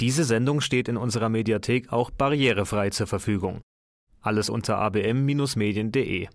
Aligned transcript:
Diese 0.00 0.24
Sendung 0.24 0.62
steht 0.62 0.88
in 0.88 0.96
unserer 0.96 1.28
Mediathek 1.28 1.92
auch 1.92 2.10
barrierefrei 2.10 2.88
zur 2.90 3.06
Verfügung. 3.06 3.60
Alles 4.22 4.48
unter 4.48 4.78
abm-medien.de. 4.78 6.28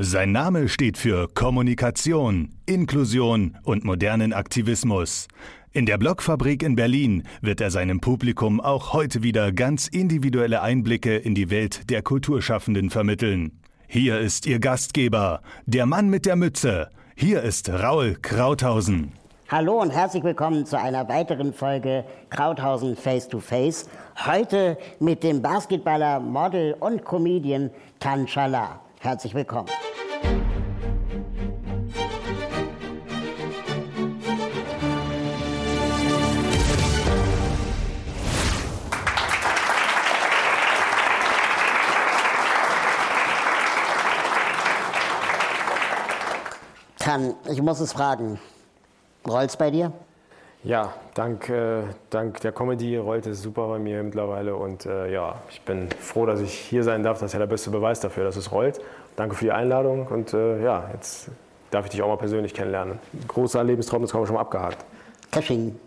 Sein 0.00 0.32
Name 0.32 0.68
steht 0.68 0.96
für 0.96 1.28
Kommunikation, 1.28 2.54
Inklusion 2.66 3.58
und 3.64 3.84
modernen 3.84 4.32
Aktivismus. 4.32 5.28
In 5.72 5.86
der 5.86 5.98
Blogfabrik 5.98 6.62
in 6.62 6.76
Berlin 6.76 7.24
wird 7.42 7.60
er 7.60 7.70
seinem 7.70 8.00
Publikum 8.00 8.60
auch 8.60 8.92
heute 8.92 9.22
wieder 9.22 9.52
ganz 9.52 9.86
individuelle 9.86 10.62
Einblicke 10.62 11.16
in 11.16 11.34
die 11.34 11.50
Welt 11.50 11.90
der 11.90 12.02
Kulturschaffenden 12.02 12.90
vermitteln. 12.90 13.60
Hier 13.88 14.20
ist 14.20 14.46
Ihr 14.46 14.60
Gastgeber, 14.60 15.42
der 15.66 15.84
Mann 15.84 16.08
mit 16.08 16.26
der 16.26 16.36
Mütze. 16.36 16.90
Hier 17.16 17.42
ist 17.42 17.68
Raul 17.68 18.16
Krauthausen. 18.22 19.12
Hallo 19.50 19.80
und 19.80 19.92
herzlich 19.92 20.22
willkommen 20.24 20.66
zu 20.66 20.78
einer 20.78 21.08
weiteren 21.08 21.54
Folge 21.54 22.04
Krauthausen 22.28 22.96
Face 22.96 23.26
to 23.28 23.40
Face. 23.40 23.88
Heute 24.26 24.76
mit 25.00 25.22
dem 25.22 25.40
Basketballer, 25.40 26.20
Model 26.20 26.74
und 26.78 27.02
Comedian 27.02 27.70
Tanshala. 27.98 28.78
Herzlich 29.00 29.34
willkommen. 29.34 29.70
Tan, 46.98 47.34
ich 47.50 47.62
muss 47.62 47.80
es 47.80 47.94
fragen. 47.94 48.38
Rollt's 49.26 49.56
bei 49.56 49.70
dir? 49.70 49.92
Ja, 50.64 50.92
dank, 51.14 51.48
äh, 51.48 51.82
dank 52.10 52.40
der 52.40 52.52
Comedy 52.52 52.96
rollt 52.96 53.26
es 53.26 53.42
super 53.42 53.68
bei 53.68 53.78
mir 53.78 54.02
mittlerweile 54.02 54.56
und 54.56 54.86
äh, 54.86 55.12
ja, 55.12 55.36
ich 55.50 55.60
bin 55.62 55.88
froh, 56.00 56.26
dass 56.26 56.40
ich 56.40 56.52
hier 56.52 56.82
sein 56.82 57.02
darf. 57.04 57.20
Das 57.20 57.28
ist 57.28 57.32
ja 57.34 57.38
der 57.38 57.46
beste 57.46 57.70
Beweis 57.70 58.00
dafür, 58.00 58.24
dass 58.24 58.36
es 58.36 58.50
rollt. 58.50 58.80
Danke 59.14 59.36
für 59.36 59.44
die 59.44 59.52
Einladung 59.52 60.06
und 60.08 60.34
äh, 60.34 60.62
ja, 60.62 60.90
jetzt 60.92 61.30
darf 61.70 61.84
ich 61.84 61.92
dich 61.92 62.02
auch 62.02 62.08
mal 62.08 62.16
persönlich 62.16 62.54
kennenlernen. 62.54 62.98
Großer 63.28 63.62
Lebenstraum, 63.62 64.02
das 64.02 64.12
haben 64.12 64.22
wir 64.22 64.26
schon 64.26 64.34
mal 64.34 64.42
abgehakt. 64.42 64.84
Kasching. 65.30 65.78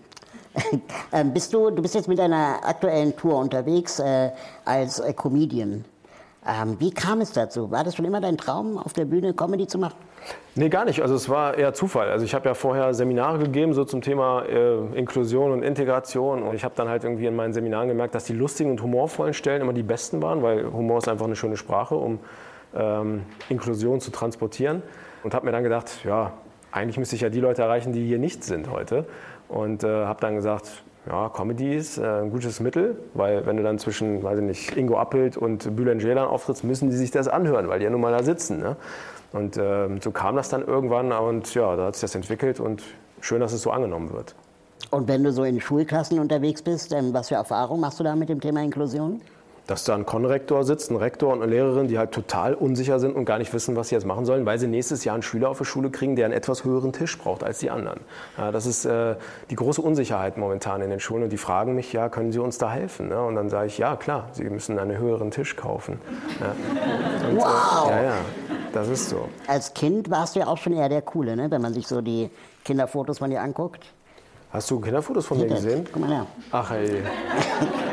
ähm, 1.12 1.34
bist 1.34 1.54
du, 1.54 1.70
du 1.70 1.82
bist 1.82 1.96
jetzt 1.96 2.08
mit 2.08 2.20
deiner 2.20 2.60
aktuellen 2.64 3.16
Tour 3.16 3.38
unterwegs 3.38 4.00
äh, 4.00 4.32
als 4.66 5.00
äh, 5.00 5.14
Comedian. 5.14 5.86
Ähm, 6.48 6.78
wie 6.80 6.92
kam 6.92 7.22
es 7.22 7.34
dazu? 7.34 7.70
War 7.70 7.84
das 7.84 7.96
schon 7.96 8.06
immer 8.06 8.20
dein 8.20 8.36
Traum, 8.36 8.80
auf 8.80 8.94
der 8.94 9.06
Bühne 9.06 9.34
Comedy 9.34 9.68
zu 9.68 9.78
machen? 9.78 9.96
Nee, 10.56 10.70
gar 10.70 10.86
nicht. 10.86 11.02
Also 11.02 11.14
es 11.14 11.30
war 11.30 11.56
eher 11.56 11.74
Zufall. 11.74 12.10
Also 12.10 12.26
ich 12.26 12.34
habe 12.34 12.50
ja 12.50 12.56
vorher 12.56 12.94
Seminare 12.96 13.38
gegeben, 13.38 13.74
so 13.74 13.86
zum 13.86 14.02
Thema 14.02 14.44
äh, 14.44 14.78
Inklusion 14.98 15.52
und 15.52 15.62
Integration. 15.62 16.42
Und 16.42 16.56
ich 16.56 16.64
habe 16.64 16.74
dann 16.76 16.90
halt 16.90 17.04
irgendwie 17.04 17.28
in 17.28 17.36
meinen 17.36 17.54
Seminaren 17.54 17.88
gemerkt, 17.88 18.16
dass 18.16 18.26
die 18.26 18.34
lustigen 18.34 18.72
und 18.72 18.82
humorvollen 18.82 19.36
Stellen 19.36 19.62
immer 19.62 19.74
die 19.74 19.84
besten 19.84 20.22
waren, 20.24 20.42
weil 20.42 20.72
Humor 20.72 20.98
ist 20.98 21.08
einfach 21.08 21.26
eine 21.26 21.36
schöne 21.36 21.58
Sprache, 21.58 21.96
um 21.96 22.20
ähm, 22.76 23.24
Inklusion 23.50 24.00
zu 24.00 24.12
transportieren. 24.12 24.82
Und 25.24 25.36
habe 25.36 25.46
mir 25.46 25.52
dann 25.52 25.64
gedacht, 25.64 26.04
ja, 26.04 26.34
eigentlich 26.72 26.98
müsste 26.98 27.16
ich 27.16 27.22
ja 27.22 27.30
die 27.30 27.40
Leute 27.40 27.62
erreichen, 27.62 27.94
die 27.94 28.06
hier 28.06 28.18
nicht 28.18 28.44
sind 28.44 28.70
heute. 28.72 29.06
Und 29.48 29.84
äh, 29.84 30.06
habe 30.06 30.20
dann 30.22 30.36
gesagt, 30.36 30.84
ja, 31.08 31.30
Comedy 31.30 31.76
ist 31.76 31.98
äh, 31.98 32.22
ein 32.22 32.30
gutes 32.30 32.60
Mittel, 32.60 32.96
weil 33.14 33.46
wenn 33.46 33.58
du 33.58 33.64
dann 33.64 33.80
zwischen, 33.80 34.22
weiß 34.22 34.40
ich 34.40 34.46
nicht, 34.46 34.78
Ingo 34.78 34.98
Appelt 34.98 35.36
und 35.36 35.76
Bülent 35.76 36.06
auftrittst, 36.18 36.64
müssen 36.64 36.90
die 36.90 36.96
sich 36.96 37.12
das 37.12 37.28
anhören, 37.28 37.68
weil 37.68 37.80
die 37.80 37.86
ja 37.86 37.92
nun 37.92 38.02
mal 38.02 38.12
da 38.12 38.24
sitzen. 38.24 38.60
Ne? 38.60 38.76
Und 39.34 39.58
äh, 39.58 39.88
so 40.02 40.12
kam 40.12 40.36
das 40.36 40.50
dann 40.50 40.64
irgendwann 40.64 41.12
und 41.12 41.54
ja, 41.56 41.76
da 41.76 41.88
hat 41.88 41.96
sich 41.96 42.02
das 42.02 42.16
entwickelt 42.16 42.60
und 42.60 42.84
schön, 43.20 43.40
dass 43.40 43.54
es 43.54 43.62
so 43.62 43.72
angenommen 43.72 44.14
wird. 44.14 44.36
Und 44.92 45.08
wenn 45.08 45.24
du 45.24 45.32
so 45.32 45.44
in 45.44 45.60
Schulklassen 45.60 46.20
unterwegs 46.20 46.62
bist, 46.62 46.92
ähm, 46.92 47.14
was 47.14 47.30
für 47.30 47.36
Erfahrungen 47.36 47.82
machst 47.82 48.00
du 48.00 48.04
da 48.04 48.16
mit 48.16 48.30
dem 48.30 48.42
Thema 48.42 48.62
Inklusion? 48.62 49.22
Dass 49.72 49.86
da 49.86 49.96
ein 49.96 50.06
Konrektor 50.06 50.66
sitzt, 50.66 50.92
ein 50.92 50.98
Rektor 50.98 51.32
und 51.32 51.42
eine 51.42 51.50
Lehrerin, 51.50 51.88
die 51.88 51.98
halt 51.98 52.12
total 52.12 52.54
unsicher 52.54 53.00
sind 53.00 53.16
und 53.16 53.24
gar 53.24 53.38
nicht 53.38 53.54
wissen, 53.54 53.78
was 53.78 53.88
sie 53.88 53.96
jetzt 53.96 54.06
machen 54.06 54.26
sollen, 54.26 54.46
weil 54.46 54.60
sie 54.60 54.68
nächstes 54.68 55.06
Jahr 55.06 55.14
einen 55.14 55.24
Schüler 55.24 55.50
auf 55.50 55.60
der 55.60 55.66
Schule 55.66 55.90
kriegen, 55.90 56.18
der 56.18 56.26
einen 56.26 56.34
etwas 56.34 56.66
höheren 56.66 56.92
Tisch 56.92 57.18
braucht 57.18 57.42
als 57.42 57.60
die 57.60 57.70
anderen. 57.70 58.02
Ja, 58.38 58.52
das 58.52 58.66
ist 58.66 58.84
äh, 58.84 59.16
die 59.50 59.56
große 59.56 59.82
Unsicherheit 59.82 60.38
momentan 60.38 60.82
in 60.82 60.90
den 60.90 61.00
Schulen 61.00 61.24
und 61.24 61.30
die 61.30 61.38
fragen 61.38 61.74
mich, 61.74 61.94
ja, 61.94 62.10
können 62.10 62.34
Sie 62.34 62.40
uns 62.40 62.58
da 62.58 62.70
helfen? 62.70 63.08
Ne? 63.08 63.22
Und 63.24 63.36
dann 63.36 63.50
sage 63.50 63.68
ich, 63.68 63.78
ja, 63.78 63.96
klar, 63.96 64.28
Sie 64.34 64.44
müssen 64.44 64.78
einen 64.78 64.98
höheren 64.98 65.32
Tisch 65.32 65.56
kaufen. 65.56 66.02
Ja. 66.42 67.30
Und, 67.30 67.38
wow! 67.38 67.90
Äh, 67.90 67.92
ja, 67.92 68.04
ja, 68.04 68.16
das 68.74 68.90
ist 68.90 69.10
so. 69.10 69.30
Als 69.48 69.74
Kind 69.74 70.10
warst 70.10 70.36
du 70.36 70.42
ja 70.42 70.48
auch 70.48 70.58
schon 70.58 70.74
eher 70.74 70.90
der 70.90 71.02
Coole, 71.02 71.38
ne? 71.38 71.50
wenn 71.50 71.62
man 71.62 71.74
sich 71.74 71.88
so 71.88 72.02
die 72.02 72.30
Kinderfotos 72.66 73.20
von 73.20 73.30
dir 73.30 73.42
anguckt. 73.42 73.86
Hast 74.52 74.70
du 74.70 74.82
Kinderfotos 74.82 75.26
von 75.26 75.40
mir 75.40 75.48
gesehen? 75.48 75.88
Guck 75.94 76.02
mal 76.02 76.10
her. 76.10 76.26
Ach 76.52 76.72
ey. 76.72 77.04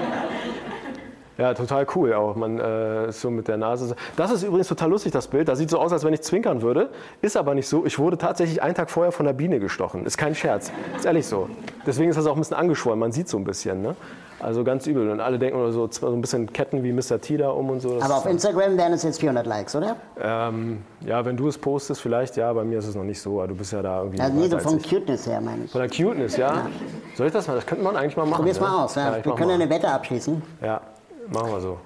Ja, 1.39 1.55
total 1.55 1.87
cool 1.95 2.13
auch. 2.15 2.35
Man 2.35 2.59
äh, 2.59 3.13
so 3.13 3.31
mit 3.31 3.47
der 3.47 3.57
Nase. 3.57 3.95
Das 4.17 4.33
ist 4.33 4.43
übrigens 4.43 4.67
total 4.67 4.91
lustig, 4.91 5.13
das 5.13 5.29
Bild. 5.29 5.49
Das 5.49 5.59
sieht 5.59 5.71
so 5.71 5.79
aus, 5.79 5.93
als 5.93 6.05
wenn 6.05 6.13
ich 6.13 6.23
zwinkern 6.23 6.63
würde. 6.63 6.91
Ist 7.23 7.37
aber 7.37 7.55
nicht 7.55 7.69
so. 7.69 7.87
Ich 7.87 7.99
wurde 8.01 8.19
tatsächlich 8.19 8.61
einen 8.61 8.75
Tag 8.75 8.91
vorher 8.91 9.13
von 9.13 9.25
der 9.25 9.35
Biene 9.35 9.61
gestochen. 9.61 10.05
Ist 10.05 10.19
kein 10.19 10.35
Scherz. 10.35 10.73
Ist 10.97 11.07
ehrlich 11.07 11.27
so. 11.27 11.49
Deswegen 11.87 12.11
ist 12.11 12.17
das 12.17 12.27
auch 12.27 12.35
ein 12.35 12.41
bisschen 12.41 12.57
angeschwollen. 12.57 12.99
Man 12.99 13.13
sieht 13.13 13.29
so 13.29 13.39
ein 13.39 13.45
bisschen. 13.45 13.83
Ne? 13.83 13.95
Also 14.41 14.65
ganz 14.65 14.89
übel. 14.89 15.09
Und 15.11 15.21
alle 15.21 15.39
denken 15.39 15.71
so, 15.71 15.89
so 15.89 16.13
ein 16.13 16.21
bisschen 16.21 16.53
Ketten 16.53 16.83
wie 16.83 16.93
Mr. 16.93 17.21
T 17.21 17.37
da 17.37 17.51
um 17.51 17.71
und 17.71 17.81
so. 17.81 17.95
Das 17.95 18.05
aber 18.05 18.17
auf 18.17 18.27
Instagram 18.27 18.77
wären 18.77 18.93
es 18.93 19.05
jetzt 19.05 19.21
400 19.21 19.47
Likes, 19.47 19.77
oder? 19.77 19.95
Ähm, 20.21 20.79
ja, 21.07 21.25
wenn 21.25 21.37
du 21.37 21.47
es 21.47 21.57
postest, 21.57 22.01
vielleicht 22.01 22.37
ja. 22.37 22.53
Bei 22.53 22.65
mir 22.65 22.81
ist 22.81 22.89
es 22.89 22.97
noch 22.97 23.05
nicht 23.05 23.21
so. 23.21 23.45
Du 23.47 23.55
bist 23.55 23.73
ja 23.73 23.81
da 23.81 23.99
irgendwie. 23.99 24.21
Also 24.21 24.37
nee, 24.37 24.49
so 24.49 24.59
von 24.59 24.83
Cuteness 24.83 25.27
her, 25.27 25.41
meine 25.41 25.67
ich. 25.67 25.71
Von 25.71 25.83
der 25.83 25.91
Cuteness, 25.91 26.37
ja. 26.37 26.55
ja. 26.55 26.67
Soll 27.15 27.29
ich 27.29 27.33
das 27.33 27.47
mal? 27.47 27.55
Das 27.55 27.67
könnte 27.67 27.85
man 27.85 27.97
eigentlich 27.97 28.17
mal 28.17 28.27
machen. 28.27 28.39
Probier's 28.39 28.61
ne? 28.61 28.67
mal 28.67 28.85
aus. 28.85 28.97
Ja. 28.97 29.17
Ja, 29.17 29.25
Wir 29.25 29.35
können 29.35 29.51
ja 29.51 29.55
eine 29.55 29.71
Wette 29.71 29.89
abschließen. 29.89 30.43
Ja. 30.63 30.81
Machen 31.31 31.53
wir 31.53 31.61
so. 31.61 31.79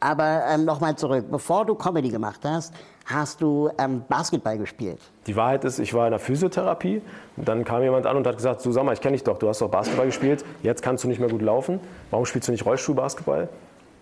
Aber 0.00 0.44
ähm, 0.48 0.64
nochmal 0.64 0.96
zurück. 0.96 1.26
Bevor 1.30 1.66
du 1.66 1.74
Comedy 1.74 2.08
gemacht 2.08 2.40
hast, 2.44 2.72
hast 3.04 3.42
du 3.42 3.70
ähm, 3.78 4.02
Basketball 4.08 4.56
gespielt. 4.56 4.98
Die 5.26 5.36
Wahrheit 5.36 5.64
ist, 5.64 5.78
ich 5.78 5.92
war 5.92 6.06
in 6.06 6.12
der 6.12 6.20
Physiotherapie. 6.20 7.02
Dann 7.36 7.64
kam 7.64 7.82
jemand 7.82 8.06
an 8.06 8.16
und 8.16 8.26
hat 8.26 8.36
gesagt, 8.36 8.64
du 8.64 8.72
sag 8.72 8.84
mal, 8.84 8.94
ich 8.94 9.00
kenne 9.00 9.12
dich 9.12 9.24
doch, 9.24 9.38
du 9.38 9.48
hast 9.48 9.60
doch 9.60 9.68
Basketball 9.68 10.06
gespielt. 10.06 10.44
Jetzt 10.62 10.82
kannst 10.82 11.04
du 11.04 11.08
nicht 11.08 11.20
mehr 11.20 11.28
gut 11.28 11.42
laufen. 11.42 11.80
Warum 12.10 12.24
spielst 12.24 12.48
du 12.48 12.52
nicht 12.52 12.64
Rollstuhlbasketball? 12.64 13.48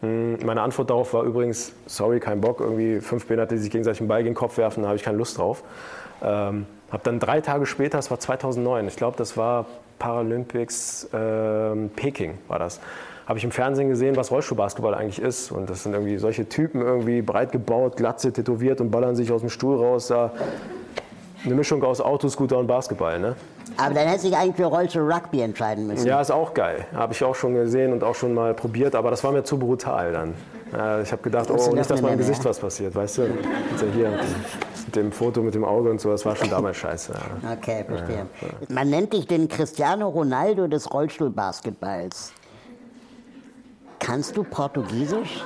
Hm, 0.03 0.39
meine 0.45 0.63
Antwort 0.63 0.91
darauf 0.91 1.13
war 1.15 1.25
übrigens, 1.25 1.73
sorry, 1.87 2.21
kein 2.21 2.41
Bock. 2.41 2.61
Irgendwie 2.61 3.01
fünf 3.01 3.27
Behinderte, 3.27 3.57
die 3.57 3.61
sich 3.61 3.71
gegenseitig 3.71 3.99
den 3.99 4.09
Ball 4.09 4.23
gegen 4.23 4.35
den 4.35 4.39
Kopf 4.39 4.57
werfen, 4.57 4.83
da 4.83 4.89
habe 4.89 4.97
ich 4.97 5.03
keine 5.03 5.19
Lust 5.19 5.39
drauf. 5.39 5.65
Ähm, 6.23 6.67
habe 6.93 7.03
dann 7.03 7.19
drei 7.19 7.41
Tage 7.41 7.67
später, 7.67 7.99
das 7.99 8.11
war 8.11 8.19
2009, 8.19 8.89
ich 8.89 8.97
glaube, 8.97 9.17
das 9.17 9.37
war 9.37 9.67
Paralympics 9.99 11.05
äh, 11.13 11.75
Peking, 11.97 12.39
war 12.49 12.59
das 12.59 12.81
habe 13.29 13.39
ich 13.39 13.45
im 13.45 13.51
Fernsehen 13.51 13.91
gesehen, 13.91 14.17
was 14.17 14.31
Rollstuhlbasketball 14.31 14.95
eigentlich 14.95 15.21
ist. 15.21 15.53
Und 15.53 15.69
das 15.69 15.83
sind 15.83 15.93
irgendwie 15.93 16.17
solche 16.17 16.49
Typen, 16.49 16.81
irgendwie 16.81 17.21
breit 17.21 17.53
gebaut, 17.53 17.97
glatze, 17.97 18.33
tätowiert 18.33 18.81
und 18.81 18.91
ballern 18.91 19.15
sich 19.17 19.31
aus 19.31 19.43
dem 19.43 19.51
Stuhl 19.51 19.77
raus. 19.77 20.07
Da 20.09 20.33
eine 21.45 21.55
Mischung 21.55 21.85
aus 21.85 22.01
Autoscooter 22.01 22.57
und 22.57 22.67
Basketball, 22.67 23.21
ne? 23.21 23.37
Aber 23.77 23.95
dann 23.95 24.09
hätte 24.09 24.27
ich 24.27 24.35
eigentlich 24.35 24.57
für 24.57 24.65
Rollstuhl 24.65 25.13
Rugby 25.13 25.43
entscheiden 25.43 25.87
müssen. 25.87 26.07
Ja, 26.07 26.21
ist 26.23 26.31
auch 26.31 26.55
geil. 26.55 26.87
Habe 26.95 27.13
ich 27.13 27.23
auch 27.23 27.35
schon 27.35 27.53
gesehen 27.53 27.93
und 27.93 28.03
auch 28.03 28.15
schon 28.15 28.33
mal 28.33 28.55
probiert, 28.55 28.95
aber 28.95 29.11
das 29.11 29.23
war 29.23 29.31
mir 29.31 29.45
zu 29.45 29.59
brutal 29.59 30.11
dann. 30.11 30.35
Ich 31.03 31.13
habe 31.13 31.23
gedacht, 31.23 31.51
oh, 31.51 31.75
nicht, 31.75 31.89
dass 31.89 32.03
meinem 32.03 32.19
Gesicht 32.19 32.45
was 32.45 32.59
passiert, 32.59 32.95
weißt 32.95 33.19
du? 33.19 33.23
Hier 33.95 34.11
mit 34.87 34.97
dem 34.97 35.13
Foto 35.13 35.43
mit 35.43 35.55
dem 35.55 35.65
Auge 35.65 35.91
und 35.91 36.01
so, 36.01 36.11
das 36.11 36.25
war 36.27 36.35
schon 36.35 36.51
damals 36.51 36.79
scheiße. 36.79 37.13
Ja. 37.13 37.53
Okay, 37.53 37.85
verstehe. 37.87 38.27
Man 38.69 38.91
nennt 38.91 39.13
dich 39.13 39.27
den 39.27 39.49
Cristiano 39.49 40.09
Ronaldo 40.09 40.67
des 40.67 40.93
Rollstuhlbasketballs. 40.93 42.33
Kannst 43.99 44.37
du 44.37 44.45
Portugiesisch? 44.45 45.43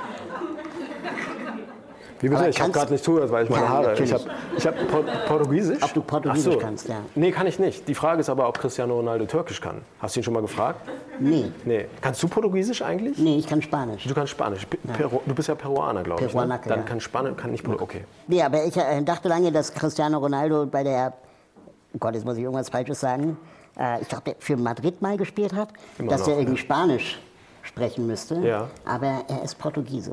Wie 2.23 2.29
bitte? 2.29 2.47
ich 2.47 2.61
habe 2.61 2.71
gerade 2.71 2.89
nicht 2.93 3.03
zugehört, 3.03 3.31
weil 3.31 3.43
ich 3.43 3.49
meine 3.49 3.63
ja, 3.63 3.69
Haare. 3.69 3.87
Natürlich. 3.89 4.11
Ich 4.11 4.17
habe 4.17 4.31
ich 4.57 4.65
hab 4.65 4.87
Por 4.87 5.03
Portugiesisch. 5.27 5.83
Ob 5.83 5.93
du 5.93 6.01
Portugiesisch 6.01 6.53
so. 6.53 6.59
kannst, 6.59 6.87
ja. 6.87 7.01
Nee, 7.15 7.31
kann 7.31 7.47
ich 7.47 7.59
nicht. 7.59 7.85
Die 7.85 7.95
Frage 7.95 8.21
ist 8.21 8.29
aber, 8.29 8.47
ob 8.47 8.57
Cristiano 8.57 8.95
Ronaldo 8.95 9.25
Türkisch 9.25 9.59
kann. 9.59 9.81
Hast 9.99 10.15
du 10.15 10.21
ihn 10.21 10.23
schon 10.23 10.33
mal 10.33 10.41
gefragt? 10.41 10.89
Nee. 11.19 11.51
Nee. 11.65 11.87
Kannst 11.99 12.23
du 12.23 12.29
Portugiesisch 12.29 12.81
eigentlich? 12.81 13.17
Nee, 13.17 13.39
ich 13.39 13.47
kann 13.47 13.61
Spanisch. 13.61 14.05
Du 14.05 14.13
kannst 14.13 14.31
Spanisch. 14.31 14.65
Ja. 14.97 15.09
Du 15.25 15.35
bist 15.35 15.49
ja 15.49 15.55
Peruaner, 15.55 16.01
glaube 16.03 16.23
ich. 16.23 16.33
Ne? 16.33 16.59
Dann 16.65 16.79
ja. 16.79 16.85
kann 16.85 17.01
Spanisch, 17.01 17.35
kann 17.35 17.51
nicht 17.51 17.65
Portugiesisch. 17.65 18.05
Okay. 18.05 18.23
Nee, 18.27 18.41
aber 18.41 18.63
ich 18.63 18.77
äh, 18.77 19.01
dachte 19.01 19.27
lange, 19.27 19.51
dass 19.51 19.73
Cristiano 19.73 20.17
Ronaldo 20.19 20.65
bei 20.65 20.83
der, 20.83 21.11
oh 21.93 21.97
Gott, 21.99 22.13
jetzt 22.15 22.23
muss 22.23 22.37
ich 22.37 22.43
irgendwas 22.43 22.69
Falsches 22.69 23.01
sagen, 23.01 23.37
äh, 23.77 24.01
ich 24.01 24.07
glaube, 24.07 24.33
für 24.39 24.55
Madrid 24.55 25.01
mal 25.01 25.17
gespielt 25.17 25.53
hat, 25.53 25.69
Immer 25.99 26.11
dass 26.11 26.21
noch, 26.21 26.29
er 26.29 26.39
irgendwie 26.39 26.57
Spanisch 26.57 27.19
sprechen 27.63 28.07
müsste. 28.07 28.35
Ja. 28.35 28.69
Aber 28.85 29.25
er 29.27 29.43
ist 29.43 29.57
Portugiese. 29.57 30.11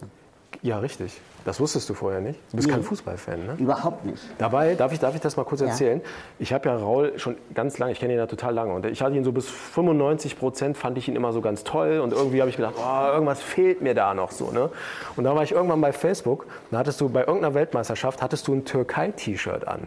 Ja, 0.62 0.78
richtig. 0.78 1.20
Das 1.44 1.58
wusstest 1.58 1.88
du 1.88 1.94
vorher 1.94 2.20
nicht. 2.20 2.38
Du 2.50 2.56
bist 2.56 2.68
nee, 2.68 2.74
kein 2.74 2.82
Fußballfan, 2.82 3.46
ne? 3.46 3.54
Überhaupt 3.58 4.04
nicht. 4.04 4.22
Dabei, 4.36 4.74
darf 4.74 4.92
ich, 4.92 4.98
darf 4.98 5.14
ich 5.14 5.22
das 5.22 5.38
mal 5.38 5.44
kurz 5.44 5.62
erzählen? 5.62 6.00
Ja. 6.00 6.06
Ich 6.38 6.52
habe 6.52 6.68
ja 6.68 6.76
Raul 6.76 7.18
schon 7.18 7.36
ganz 7.54 7.78
lange, 7.78 7.92
ich 7.92 8.00
kenne 8.00 8.12
ihn 8.12 8.18
ja 8.18 8.26
total 8.26 8.52
lange. 8.52 8.74
Und 8.74 8.84
ich 8.84 9.00
hatte 9.00 9.16
ihn 9.16 9.24
so 9.24 9.32
bis 9.32 9.48
95 9.48 10.38
Prozent, 10.38 10.76
fand 10.76 10.98
ich 10.98 11.08
ihn 11.08 11.16
immer 11.16 11.32
so 11.32 11.40
ganz 11.40 11.64
toll. 11.64 12.00
Und 12.00 12.12
irgendwie 12.12 12.40
habe 12.40 12.50
ich 12.50 12.56
gedacht, 12.56 12.74
oh, 12.76 13.06
irgendwas 13.12 13.40
fehlt 13.40 13.80
mir 13.80 13.94
da 13.94 14.12
noch 14.12 14.32
so. 14.32 14.50
Ne? 14.50 14.68
Und 15.16 15.24
da 15.24 15.34
war 15.34 15.42
ich 15.42 15.52
irgendwann 15.52 15.80
bei 15.80 15.92
Facebook, 15.92 16.46
da 16.70 16.78
hattest 16.78 17.00
du 17.00 17.08
bei 17.08 17.20
irgendeiner 17.20 17.54
Weltmeisterschaft, 17.54 18.20
hattest 18.20 18.46
du 18.46 18.54
ein 18.54 18.66
Türkei-T-Shirt 18.66 19.66
an. 19.66 19.86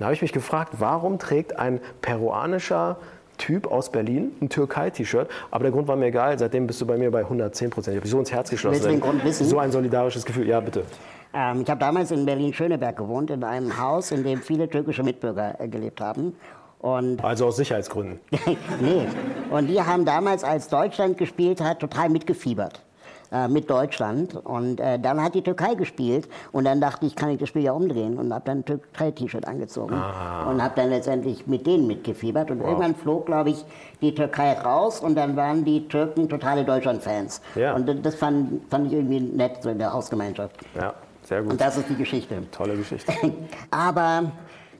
Da 0.00 0.06
habe 0.06 0.14
ich 0.14 0.22
mich 0.22 0.32
gefragt, 0.32 0.74
warum 0.78 1.18
trägt 1.18 1.58
ein 1.58 1.80
peruanischer 2.02 2.98
Typ 3.38 3.66
aus 3.66 3.90
Berlin, 3.90 4.32
ein 4.40 4.48
Türkei-T-Shirt, 4.48 5.28
aber 5.50 5.62
der 5.62 5.72
Grund 5.72 5.88
war 5.88 5.96
mir 5.96 6.06
egal, 6.06 6.38
seitdem 6.38 6.66
bist 6.66 6.80
du 6.80 6.86
bei 6.86 6.96
mir 6.98 7.10
bei 7.10 7.20
110 7.20 7.70
Prozent. 7.70 7.96
Ich 7.96 8.00
habe 8.00 8.08
so 8.08 8.18
ins 8.18 8.32
Herz 8.32 8.50
geschlossen. 8.50 8.74
Willst 8.74 8.86
du 8.86 8.90
den 8.90 9.00
Grund 9.00 9.24
wissen? 9.24 9.46
So 9.46 9.58
ein 9.58 9.72
solidarisches 9.72 10.24
Gefühl, 10.24 10.46
ja 10.46 10.60
bitte. 10.60 10.84
Ähm, 11.32 11.62
ich 11.62 11.70
habe 11.70 11.80
damals 11.80 12.10
in 12.10 12.24
Berlin-Schöneberg 12.26 12.96
gewohnt, 12.96 13.30
in 13.30 13.44
einem 13.44 13.78
Haus, 13.78 14.10
in 14.10 14.24
dem 14.24 14.42
viele 14.42 14.68
türkische 14.68 15.02
Mitbürger 15.02 15.60
äh, 15.60 15.68
gelebt 15.68 16.00
haben. 16.00 16.34
Und 16.80 17.22
Also 17.24 17.46
aus 17.46 17.56
Sicherheitsgründen. 17.56 18.20
nee. 18.80 19.06
Und 19.50 19.66
die 19.66 19.80
haben 19.82 20.04
damals, 20.04 20.44
als 20.44 20.68
Deutschland 20.68 21.18
gespielt 21.18 21.60
hat, 21.60 21.80
total 21.80 22.08
mitgefiebert. 22.08 22.82
Äh, 23.30 23.46
mit 23.46 23.68
Deutschland. 23.68 24.34
Und 24.36 24.80
äh, 24.80 24.98
dann 24.98 25.22
hat 25.22 25.34
die 25.34 25.42
Türkei 25.42 25.74
gespielt. 25.74 26.28
Und 26.50 26.64
dann 26.64 26.80
dachte 26.80 27.04
ich, 27.04 27.14
kann 27.14 27.28
ich 27.28 27.38
das 27.38 27.50
Spiel 27.50 27.62
ja 27.62 27.72
umdrehen. 27.72 28.16
Und 28.18 28.32
habe 28.32 28.44
dann 28.46 28.60
ein 28.60 28.64
Türkei-T-Shirt 28.64 29.46
angezogen. 29.46 29.92
Und 29.94 30.62
habe 30.62 30.72
dann 30.76 30.88
letztendlich 30.88 31.46
mit 31.46 31.66
denen 31.66 31.86
mitgefiebert. 31.86 32.50
Und 32.50 32.62
irgendwann 32.62 32.94
flog, 32.94 33.26
glaube 33.26 33.50
ich, 33.50 33.62
die 34.00 34.14
Türkei 34.14 34.54
raus. 34.54 35.00
Und 35.00 35.14
dann 35.14 35.36
waren 35.36 35.62
die 35.62 35.86
Türken 35.88 36.30
totale 36.30 36.64
Deutschland-Fans. 36.64 37.42
Ja. 37.54 37.74
Und 37.74 38.04
das- 38.04 38.14
fand, 38.14 38.62
fand 38.70 38.86
ich 38.86 38.94
irgendwie 38.94 39.20
nett, 39.20 39.62
so 39.62 39.68
in 39.68 39.78
der 39.78 39.92
Hausgemeinschaft. 39.92 40.56
Ja, 40.74 40.94
sehr 41.22 41.42
gut. 41.42 41.52
Und 41.52 41.60
das 41.60 41.76
ist 41.76 41.90
die 41.90 41.96
Geschichte. 41.96 42.50
Tolle 42.50 42.76
Geschichte. 42.76 43.12
Aber 43.70 44.32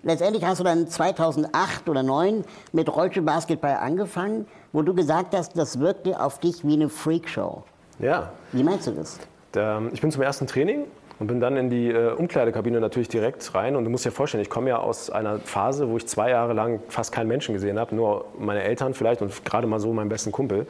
letztendlich 0.03 0.43
hast 0.47 0.61
du 0.61 0.65
dann 0.65 0.89
2008 0.89 1.87
oder 1.87 2.01
2009 2.01 2.45
mit 2.73 2.89
Rollstuhlbasketball 2.97 3.77
angefangen, 3.77 4.47
wo 4.73 4.81
du 4.81 4.95
gesagt 4.95 5.37
hast, 5.37 5.57
das 5.59 5.79
wirkte 5.81 6.19
auf 6.19 6.39
dich 6.39 6.67
wie 6.67 6.73
eine 6.73 6.89
Freakshow. 6.89 7.63
Ja, 7.99 8.31
Wie 8.53 8.63
meinst 8.63 8.87
du 8.87 8.93
das? 8.93 9.19
Da, 9.53 9.83
ich 9.93 10.01
bin 10.01 10.11
zum 10.11 10.23
ersten 10.23 10.47
Training 10.47 10.85
und 11.19 11.27
bin 11.27 11.41
dann 11.41 11.57
in 11.57 11.69
die 11.69 11.91
äh, 11.91 12.13
Umkleidekabine 12.13 12.81
natürlich 12.81 13.09
direkt 13.09 13.55
rein. 13.55 13.75
Und 13.77 13.85
du 13.85 13.91
musst 13.91 14.05
dir 14.05 14.13
vorstellen, 14.13 14.43
ich 14.43 14.51
komme 14.51 14.69
ja 14.69 14.79
aus 14.79 15.11
einer 15.11 15.41
Phase, 15.41 15.89
wo 15.89 15.97
ich 15.97 16.07
zwei 16.07 16.31
Jahre 16.31 16.53
lang 16.53 16.81
fast 16.89 17.13
keinen 17.13 17.29
Menschen 17.29 17.55
gesehen 17.55 17.79
habe, 17.79 17.95
nur 17.95 18.27
meine 18.39 18.63
Eltern 18.63 18.95
vielleicht 18.95 19.21
und 19.21 19.45
gerade 19.45 19.67
mal 19.67 19.81
so 19.81 19.93
meinen 19.93 20.09
besten 20.09 20.31
Kumpel. 20.31 20.67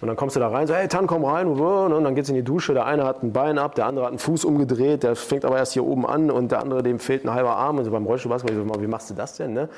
Und 0.00 0.06
dann 0.06 0.16
kommst 0.16 0.36
du 0.36 0.40
da 0.40 0.48
rein, 0.48 0.68
so, 0.68 0.74
hey 0.74 0.86
Tan, 0.86 1.08
komm 1.08 1.24
rein. 1.24 1.48
Und 1.48 2.04
dann 2.04 2.14
geht's 2.14 2.28
in 2.28 2.36
die 2.36 2.44
Dusche. 2.44 2.72
Der 2.74 2.86
eine 2.86 3.04
hat 3.04 3.24
ein 3.24 3.32
Bein 3.32 3.58
ab, 3.58 3.74
der 3.74 3.86
andere 3.86 4.04
hat 4.04 4.12
einen 4.12 4.20
Fuß 4.20 4.44
umgedreht, 4.44 5.02
der 5.02 5.16
fängt 5.16 5.44
aber 5.44 5.56
erst 5.56 5.72
hier 5.72 5.84
oben 5.84 6.06
an 6.06 6.30
und 6.30 6.52
der 6.52 6.60
andere, 6.60 6.84
dem 6.84 7.00
fehlt 7.00 7.24
ein 7.24 7.32
halber 7.32 7.56
Arm. 7.56 7.78
Und 7.78 7.84
so 7.84 7.90
beim 7.90 8.06
Rollstuhlbasketball, 8.06 8.56
ich 8.56 8.72
so, 8.72 8.80
wie 8.80 8.86
machst 8.86 9.10
du 9.10 9.14
das 9.14 9.36
denn? 9.36 9.54
Ne? 9.54 9.68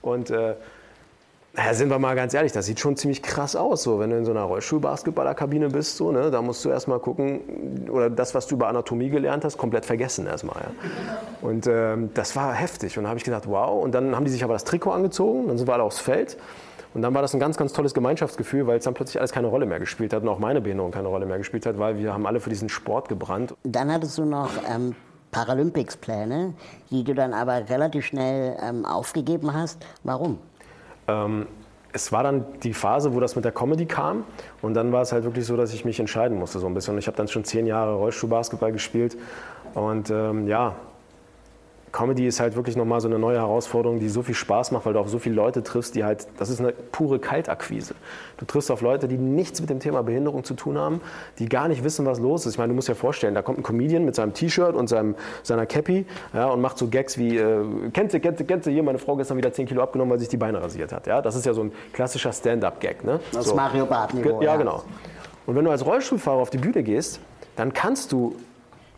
Und 0.00 0.30
äh, 0.30 0.54
ja, 1.56 1.72
sind 1.72 1.88
wir 1.88 1.98
mal 1.98 2.16
ganz 2.16 2.34
ehrlich, 2.34 2.52
das 2.52 2.66
sieht 2.66 2.80
schon 2.80 2.96
ziemlich 2.96 3.22
krass 3.22 3.54
aus, 3.54 3.84
so 3.84 4.00
wenn 4.00 4.10
du 4.10 4.18
in 4.18 4.24
so 4.24 4.32
einer 4.32 4.42
Rollstuhlbasketballerkabine 4.42 5.68
bist, 5.68 5.96
so, 5.96 6.10
ne, 6.10 6.30
da 6.30 6.42
musst 6.42 6.64
du 6.64 6.68
erstmal 6.68 6.98
gucken 6.98 7.88
oder 7.90 8.10
das, 8.10 8.34
was 8.34 8.48
du 8.48 8.56
über 8.56 8.68
Anatomie 8.68 9.08
gelernt 9.08 9.44
hast, 9.44 9.56
komplett 9.56 9.86
vergessen 9.86 10.26
erstmal. 10.26 10.56
Ja. 10.56 11.18
Und 11.42 11.66
ähm, 11.68 12.10
das 12.14 12.34
war 12.34 12.52
heftig 12.54 12.98
und 12.98 13.04
da 13.04 13.10
habe 13.10 13.18
ich 13.18 13.24
gedacht, 13.24 13.46
wow. 13.46 13.82
Und 13.82 13.92
dann 13.94 14.16
haben 14.16 14.24
die 14.24 14.32
sich 14.32 14.42
aber 14.42 14.54
das 14.54 14.64
Trikot 14.64 14.90
angezogen, 14.90 15.46
dann 15.46 15.56
sind 15.56 15.68
wir 15.68 15.74
alle 15.74 15.84
aufs 15.84 16.00
Feld. 16.00 16.36
Und 16.92 17.02
dann 17.02 17.12
war 17.12 17.22
das 17.22 17.34
ein 17.34 17.40
ganz, 17.40 17.56
ganz 17.56 17.72
tolles 17.72 17.92
Gemeinschaftsgefühl, 17.92 18.66
weil 18.66 18.78
es 18.78 18.84
dann 18.84 18.94
plötzlich 18.94 19.18
alles 19.18 19.32
keine 19.32 19.48
Rolle 19.48 19.66
mehr 19.66 19.80
gespielt 19.80 20.12
hat 20.12 20.22
und 20.22 20.28
auch 20.28 20.38
meine 20.38 20.60
Behinderung 20.60 20.92
keine 20.92 21.08
Rolle 21.08 21.26
mehr 21.26 21.38
gespielt 21.38 21.66
hat, 21.66 21.78
weil 21.78 21.98
wir 21.98 22.14
haben 22.14 22.24
alle 22.26 22.38
für 22.40 22.50
diesen 22.50 22.68
Sport 22.68 23.08
gebrannt. 23.08 23.54
Dann 23.64 23.92
hattest 23.92 24.16
du 24.18 24.24
noch 24.24 24.50
ähm, 24.72 24.94
Paralympics-Pläne, 25.32 26.54
die 26.90 27.02
du 27.02 27.14
dann 27.14 27.34
aber 27.34 27.68
relativ 27.68 28.06
schnell 28.06 28.56
ähm, 28.62 28.84
aufgegeben 28.84 29.52
hast. 29.52 29.84
Warum? 30.04 30.38
Ähm, 31.08 31.46
es 31.92 32.10
war 32.10 32.24
dann 32.24 32.44
die 32.62 32.74
Phase, 32.74 33.14
wo 33.14 33.20
das 33.20 33.36
mit 33.36 33.44
der 33.44 33.52
Comedy 33.52 33.86
kam. 33.86 34.24
Und 34.62 34.74
dann 34.74 34.92
war 34.92 35.02
es 35.02 35.12
halt 35.12 35.24
wirklich 35.24 35.46
so, 35.46 35.56
dass 35.56 35.72
ich 35.72 35.84
mich 35.84 36.00
entscheiden 36.00 36.36
musste 36.36 36.58
so 36.58 36.66
ein 36.66 36.74
bisschen. 36.74 36.94
Und 36.94 36.98
ich 36.98 37.06
habe 37.06 37.16
dann 37.16 37.28
schon 37.28 37.44
zehn 37.44 37.66
Jahre 37.66 37.94
Rollstuhlbasketball 37.94 38.72
gespielt. 38.72 39.16
Und 39.74 40.10
ähm, 40.10 40.48
ja, 40.48 40.74
Comedy 41.94 42.26
ist 42.26 42.40
halt 42.40 42.56
wirklich 42.56 42.74
nochmal 42.74 43.00
so 43.00 43.06
eine 43.06 43.20
neue 43.20 43.36
Herausforderung, 43.38 44.00
die 44.00 44.08
so 44.08 44.22
viel 44.22 44.34
Spaß 44.34 44.72
macht, 44.72 44.84
weil 44.84 44.94
du 44.94 44.98
auf 44.98 45.08
so 45.08 45.20
viele 45.20 45.36
Leute 45.36 45.62
triffst, 45.62 45.94
die 45.94 46.02
halt, 46.02 46.26
das 46.38 46.50
ist 46.50 46.58
eine 46.58 46.72
pure 46.72 47.20
Kaltakquise. 47.20 47.94
Du 48.36 48.44
triffst 48.46 48.72
auf 48.72 48.80
Leute, 48.80 49.06
die 49.06 49.16
nichts 49.16 49.60
mit 49.60 49.70
dem 49.70 49.78
Thema 49.78 50.02
Behinderung 50.02 50.42
zu 50.42 50.54
tun 50.54 50.76
haben, 50.76 51.00
die 51.38 51.48
gar 51.48 51.68
nicht 51.68 51.84
wissen, 51.84 52.04
was 52.04 52.18
los 52.18 52.46
ist. 52.46 52.54
Ich 52.54 52.58
meine, 52.58 52.70
du 52.70 52.74
musst 52.74 52.88
dir 52.88 52.96
vorstellen, 52.96 53.32
da 53.36 53.42
kommt 53.42 53.60
ein 53.60 53.62
Comedian 53.62 54.04
mit 54.04 54.16
seinem 54.16 54.34
T-Shirt 54.34 54.74
und 54.74 54.88
seinem, 54.88 55.14
seiner 55.44 55.66
Cappy 55.66 56.04
ja, 56.32 56.48
und 56.48 56.60
macht 56.60 56.78
so 56.78 56.88
Gags 56.88 57.16
wie, 57.16 57.38
äh, 57.38 57.64
kennst 57.92 58.12
du, 58.12 58.18
kennst 58.18 58.40
du, 58.40 58.44
kennst 58.44 58.66
du, 58.66 58.72
hier, 58.72 58.82
meine 58.82 58.98
Frau 58.98 59.14
gestern 59.14 59.36
wieder 59.36 59.52
10 59.52 59.66
Kilo 59.66 59.80
abgenommen, 59.80 60.10
weil 60.10 60.18
sich 60.18 60.28
die 60.28 60.36
Beine 60.36 60.60
rasiert 60.60 60.92
hat. 60.92 61.06
Ja? 61.06 61.22
Das 61.22 61.36
ist 61.36 61.46
ja 61.46 61.54
so 61.54 61.62
ein 61.62 61.72
klassischer 61.92 62.32
Stand-up-Gag. 62.32 63.04
Ne? 63.04 63.20
Das 63.32 63.44
so. 63.46 63.54
Mario 63.54 63.86
Barth-Niveau. 63.86 64.38
Ge- 64.40 64.44
Ja, 64.46 64.56
genau. 64.56 64.82
Und 65.46 65.54
wenn 65.54 65.64
du 65.64 65.70
als 65.70 65.86
Rollstuhlfahrer 65.86 66.38
auf 66.40 66.50
die 66.50 66.58
Bühne 66.58 66.82
gehst, 66.82 67.20
dann 67.54 67.72
kannst 67.72 68.10
du 68.10 68.34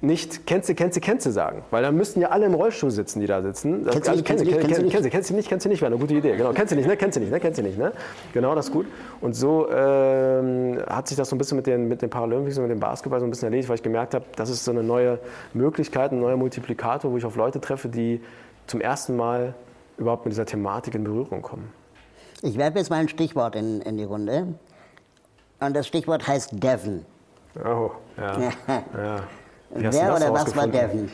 nicht 0.03 0.47
kennst 0.47 0.69
du, 0.69 0.75
kennst 0.75 0.97
du, 0.97 1.01
kennst 1.01 1.25
du 1.27 1.31
sagen. 1.31 1.63
Weil 1.71 1.83
dann 1.83 1.97
müssten 1.97 2.21
ja 2.21 2.29
alle 2.29 2.47
im 2.47 2.55
Rollstuhl 2.55 2.91
sitzen, 2.91 3.21
die 3.21 3.27
da 3.27 3.41
sitzen. 3.43 3.85
Das- 3.85 3.95
Kennst 3.95 4.09
du 4.09 4.13
nicht, 4.13 4.25
kennst 4.27 4.45
du 4.45 4.51
kennst 4.51 4.67
kennst 4.67 5.05
du, 5.07 5.11
kennst 5.11 5.31
du 5.31 5.35
nicht, 5.35 5.49
kennst 5.49 5.65
du 5.65 5.69
nicht, 5.71 5.81
wäre 5.81 5.91
eine 5.93 5.99
gute 6.01 6.15
Idee. 6.15 6.37
Genau, 6.37 6.53
kennst 6.53 6.73
du 6.73 6.77
nicht, 6.77 6.87
ne? 6.87 6.97
Kennst 6.97 7.17
du 7.17 7.21
nicht, 7.21 7.31
ne? 7.33 7.41
Kennst 7.41 7.59
du 7.59 7.63
nicht, 7.63 7.79
ne? 7.79 7.93
Genau, 8.35 8.55
das 8.55 8.67
ist 8.67 8.73
gut. 8.73 8.87
Und 9.23 9.35
so 9.35 9.69
ähm, 9.71 10.79
hat 10.87 11.09
sich 11.09 11.17
das 11.17 11.31
so 11.31 11.35
ein 11.37 11.39
bisschen 11.39 11.57
mit 11.57 11.67
den, 11.67 11.89
mit 11.89 12.03
den 12.03 12.11
Paralympics 12.11 12.59
und 12.59 12.65
mit 12.65 12.73
dem 12.73 12.81
Basketball 12.81 13.21
so 13.21 13.27
ein 13.27 13.31
bisschen 13.31 13.47
erledigt, 13.47 13.69
weil 13.69 13.77
ich 13.77 13.83
gemerkt 13.83 14.15
habe, 14.15 14.25
das 14.37 14.51
ist 14.51 14.65
so 14.65 14.71
eine 14.71 14.83
neue 14.83 15.19
Möglichkeit, 15.55 16.13
ein 16.13 16.21
neuer 16.21 16.37
Multiplikator, 16.37 17.11
wo 17.11 17.17
ich 17.17 17.25
auf 17.25 17.37
Leute 17.37 17.61
treffe, 17.61 17.89
die 17.89 18.21
zum 18.67 18.81
ersten 18.83 19.17
Mal 19.17 19.55
überhaupt 19.97 20.27
mit 20.27 20.33
dieser 20.33 20.45
Thematik 20.45 20.95
in 20.95 21.05
Berührung 21.05 21.41
kommen. 21.41 21.73
Ich 22.43 22.59
werfe 22.59 22.77
jetzt 22.79 22.91
mal 22.91 22.97
ein 22.97 23.09
Stichwort 23.09 23.57
in, 23.57 23.81
in 23.81 23.97
die 23.97 24.05
Runde. 24.05 24.49
Und 25.59 25.75
das 25.75 25.87
Stichwort 25.87 26.29
heißt 26.29 26.63
Devon. 26.63 27.07
Oh, 27.65 27.91
ja. 28.19 28.39
ja. 28.95 29.17
Du 29.17 29.23
Wer 29.71 29.91
das 29.91 29.97
oder 29.97 30.13
was 30.15 30.23
war 30.57 30.65
rausgefunden? 30.65 30.73
Devon? 30.73 31.11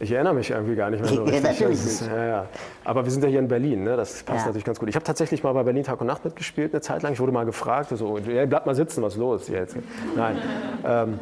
Ich 0.00 0.12
erinnere 0.12 0.34
mich 0.34 0.50
irgendwie 0.50 0.76
gar 0.76 0.90
nicht 0.90 1.00
mehr 1.02 1.08
so 1.12 1.24
Ja, 1.24 1.30
richtig. 1.30 1.42
natürlich 1.42 1.78
Das 1.78 1.86
ist, 1.86 2.06
ja, 2.06 2.24
ja. 2.26 2.46
Aber 2.84 3.04
wir 3.04 3.10
sind 3.10 3.22
ja 3.24 3.28
hier 3.28 3.40
in 3.40 3.48
Berlin, 3.48 3.82
ne? 3.82 3.96
das 3.96 4.22
passt 4.22 4.40
Ja. 4.40 4.46
natürlich 4.46 4.64
ganz 4.64 4.78
gut. 4.78 4.88
Ich 4.88 4.94
habe 4.94 5.04
tatsächlich 5.04 5.42
mal 5.42 5.52
bei 5.52 5.64
Berlin 5.64 5.82
Tag 5.82 6.00
und 6.00 6.06
Nacht 6.06 6.24
mitgespielt, 6.24 6.72
eine 6.72 6.80
Zeit 6.80 7.02
lang. 7.02 7.12
Ich 7.12 7.20
wurde 7.20 7.32
mal 7.32 7.44
gefragt, 7.44 7.90
so, 7.90 8.18
hey, 8.24 8.46
bleib 8.46 8.64
mal 8.66 8.74
sitzen, 8.76 9.02
was 9.02 9.14
ist 9.14 9.18
los 9.18 9.48
jetzt? 9.48 9.76
Nein. 10.14 10.38
Ähm, 10.86 11.18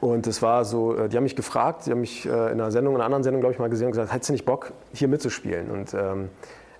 und 0.00 0.26
es 0.26 0.40
war 0.40 0.64
so, 0.64 0.96
äh, 0.96 1.08
die 1.10 1.16
haben 1.18 1.24
mich 1.24 1.36
gefragt, 1.36 1.84
die 1.86 1.90
haben 1.90 2.00
mich 2.00 2.24
äh, 2.24 2.28
in 2.30 2.34
einer 2.60 2.70
Sendung, 2.70 2.94
in 2.94 3.00
einer 3.00 3.04
anderen 3.06 3.22
Sendung, 3.22 3.40
glaube 3.42 3.52
ich, 3.52 3.58
mal 3.58 3.68
gesehen 3.68 3.86
und 3.86 3.92
gesagt, 3.92 4.12
hättest 4.14 4.30
du 4.30 4.32
nicht 4.32 4.46
Bock, 4.46 4.72
hier 4.94 5.08
mitzuspielen? 5.08 5.70
Und 5.70 5.92
ähm, 5.92 6.30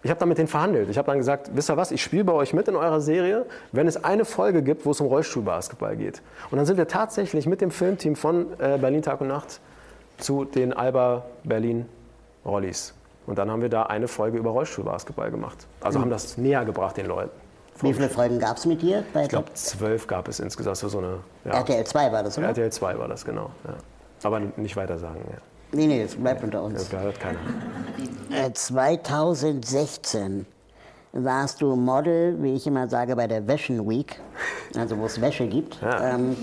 ich 0.02 0.10
habe 0.10 0.18
dann 0.18 0.28
mit 0.28 0.38
denen 0.38 0.48
verhandelt. 0.48 0.88
Ich 0.88 0.96
habe 0.96 1.06
dann 1.06 1.18
gesagt, 1.18 1.50
wisst 1.54 1.70
ihr 1.70 1.76
was, 1.76 1.90
ich 1.90 2.02
spiele 2.02 2.24
bei 2.24 2.32
euch 2.32 2.52
mit 2.54 2.68
in 2.68 2.76
eurer 2.76 3.00
Serie, 3.00 3.44
wenn 3.72 3.86
es 3.86 4.02
eine 4.02 4.24
Folge 4.24 4.62
gibt, 4.62 4.86
wo 4.86 4.92
es 4.92 5.00
um 5.00 5.06
Rollstuhlbasketball 5.06 5.96
geht. 5.96 6.22
Und 6.50 6.56
dann 6.56 6.66
sind 6.66 6.78
wir 6.78 6.88
tatsächlich 6.88 7.46
mit 7.46 7.60
dem 7.60 7.70
Filmteam 7.70 8.16
von 8.16 8.46
äh, 8.58 8.78
Berlin 8.78 9.02
Tag 9.02 9.20
und 9.20 9.28
Nacht 9.28 9.60
zu 10.18 10.44
den 10.44 10.72
Alba 10.72 11.24
Berlin 11.44 11.86
Rollis. 12.44 12.94
Und 13.26 13.38
dann 13.38 13.50
haben 13.50 13.62
wir 13.62 13.68
da 13.68 13.84
eine 13.84 14.08
Folge 14.08 14.38
über 14.38 14.50
Rollstuhlbasketball 14.50 15.30
gemacht. 15.30 15.66
Also 15.80 16.00
haben 16.00 16.10
das 16.10 16.38
näher 16.38 16.64
gebracht 16.64 16.96
den 16.96 17.06
Leuten. 17.06 17.30
Wie 17.82 17.94
viele 17.94 18.08
Folgen 18.08 18.38
gab 18.38 18.56
es 18.56 18.66
mit 18.66 18.82
dir? 18.82 19.04
Bei 19.12 19.22
Ich 19.22 19.28
glaube, 19.28 19.52
zwölf 19.54 20.06
gab 20.06 20.28
es 20.28 20.40
insgesamt 20.40 20.76
so 20.76 20.98
eine. 20.98 21.18
Ja, 21.44 21.52
RTL 21.52 21.84
2 21.84 22.12
war 22.12 22.22
das, 22.22 22.36
oder? 22.36 22.48
RTL 22.48 22.70
2 22.70 22.98
war 22.98 23.08
das, 23.08 23.24
genau. 23.24 23.50
Ja. 23.66 23.74
Aber 24.22 24.40
nicht 24.40 24.76
weiter 24.76 24.98
sagen. 24.98 25.20
Ja. 25.30 25.38
Nee, 25.72 25.86
nee, 25.86 26.02
das 26.02 26.16
bleibt 26.16 26.42
unter 26.42 26.62
uns. 26.62 26.88
Das 26.88 27.00
hört 27.00 27.20
keiner. 27.20 27.38
Äh, 28.30 28.52
2016 28.52 30.46
warst 31.12 31.60
du 31.60 31.74
Model, 31.76 32.36
wie 32.42 32.54
ich 32.54 32.66
immer 32.66 32.88
sage, 32.88 33.16
bei 33.16 33.26
der 33.26 33.42
Fashion 33.42 33.88
Week, 33.88 34.20
also 34.76 34.96
wo 34.98 35.06
es 35.06 35.20
Wäsche 35.20 35.46
gibt. 35.46 35.80
Ja. 35.82 36.14
Ähm, 36.14 36.36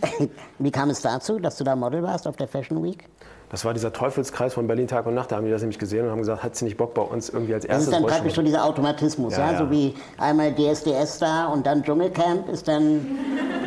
wie 0.58 0.70
kam 0.70 0.90
es 0.90 1.02
dazu, 1.02 1.38
dass 1.38 1.56
du 1.56 1.64
da 1.64 1.74
Model 1.76 2.02
warst 2.02 2.26
auf 2.26 2.36
der 2.36 2.48
Fashion 2.48 2.82
Week? 2.82 3.04
Das 3.50 3.64
war 3.64 3.72
dieser 3.72 3.92
Teufelskreis 3.92 4.52
von 4.52 4.66
Berlin 4.66 4.86
Tag 4.88 5.06
und 5.06 5.14
Nacht. 5.14 5.32
Da 5.32 5.36
haben 5.36 5.46
die 5.46 5.50
das 5.50 5.62
nämlich 5.62 5.78
gesehen 5.78 6.04
und 6.04 6.10
haben 6.10 6.18
gesagt, 6.18 6.42
hat 6.42 6.54
sie 6.54 6.66
nicht 6.66 6.76
Bock 6.76 6.92
bei 6.92 7.00
uns 7.00 7.30
irgendwie 7.30 7.54
als 7.54 7.64
Das 7.64 7.70
erstes 7.70 7.88
ist 7.88 7.94
dann 7.94 8.06
praktisch 8.06 8.34
so 8.34 8.42
dieser 8.42 8.64
Automatismus, 8.64 9.36
Ja, 9.36 9.52
ja. 9.52 9.58
so 9.58 9.70
wie 9.70 9.94
einmal 10.18 10.54
DSDS 10.54 11.18
da 11.18 11.46
und 11.46 11.66
dann 11.66 11.82
Dschungelcamp 11.82 12.48
ist 12.50 12.68
dann 12.68 13.06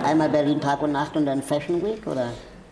einmal 0.04 0.30
Berlin 0.30 0.62
Tag 0.62 0.84
und 0.84 0.92
Nacht 0.92 1.18
und 1.18 1.26
dann 1.26 1.42
Fashion 1.42 1.82
Week, 1.84 2.06
oder? 2.06 2.28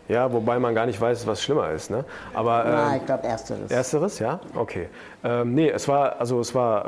Ja, 0.10 0.34
wobei 0.34 0.58
man 0.60 0.74
gar 0.76 0.88
nicht 0.88 1.00
weiß, 1.00 1.26
was 1.28 1.42
schlimmer 1.42 1.70
ist. 1.72 1.92
Ne? 1.92 2.04
Aber 2.34 2.64
Na, 2.66 2.90
ähm, 2.94 2.98
ich 3.00 3.06
glaube 3.06 3.24
ersteres. 3.28 3.72
Ersteres, 3.72 4.20
ja? 4.20 4.40
Okay. 4.56 4.90
Ähm, 5.24 5.54
nee, 5.54 5.70
es 5.70 5.88
war, 5.88 6.20
also 6.20 6.40
es 6.40 6.54
war, 6.56 6.88